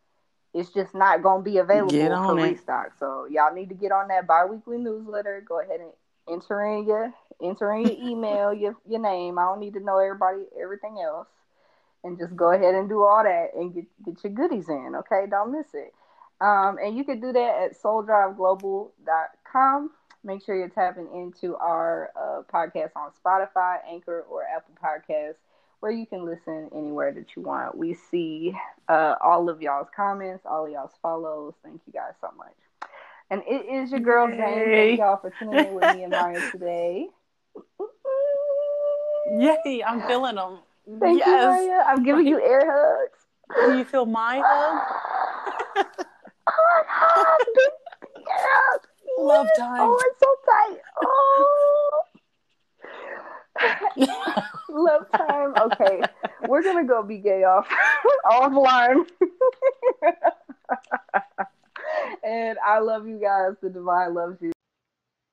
[0.53, 1.91] it's just not gonna be available
[2.25, 2.51] for it.
[2.51, 2.91] restock.
[2.99, 5.43] So y'all need to get on that biweekly newsletter.
[5.47, 5.91] Go ahead and
[6.29, 9.37] enter in your enter in your email, your your name.
[9.37, 11.27] I don't need to know everybody everything else.
[12.03, 15.25] And just go ahead and do all that and get get your goodies in, okay?
[15.29, 15.93] Don't miss it.
[16.41, 19.91] Um, and you can do that at souldriveglobal.com.
[20.23, 25.37] Make sure you're tapping into our uh, podcast on Spotify, Anchor, or Apple Podcasts,
[25.79, 27.77] where you can listen anywhere that you want.
[27.77, 28.53] We see
[28.89, 31.53] uh, all of y'all's comments, all of y'all's follows.
[31.63, 32.64] Thank you guys so much.
[33.29, 34.37] And it is your girl Zane.
[34.39, 37.07] Thank y'all for tuning in with me and Maya today.
[39.37, 40.59] Yay, I'm feeling them.
[40.99, 41.61] Thank yes.
[41.61, 41.83] you, Maya.
[41.87, 43.25] I'm giving you air hugs.
[43.67, 45.85] Do you feel my hug?
[46.47, 48.81] Oh, hug, big hug.
[49.17, 49.79] Love time.
[49.79, 50.81] Oh, it's so tight.
[51.03, 52.03] Oh.
[54.69, 55.53] Love time.
[55.71, 56.01] Okay,
[56.47, 57.67] we're gonna go be gay off
[58.25, 59.05] offline.
[62.25, 63.53] And I love you guys.
[63.61, 64.51] The divine loves you.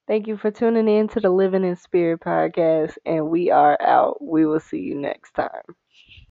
[0.07, 4.23] Thank you for tuning in to the Living in Spirit podcast, and we are out.
[4.23, 5.63] We will see you next time.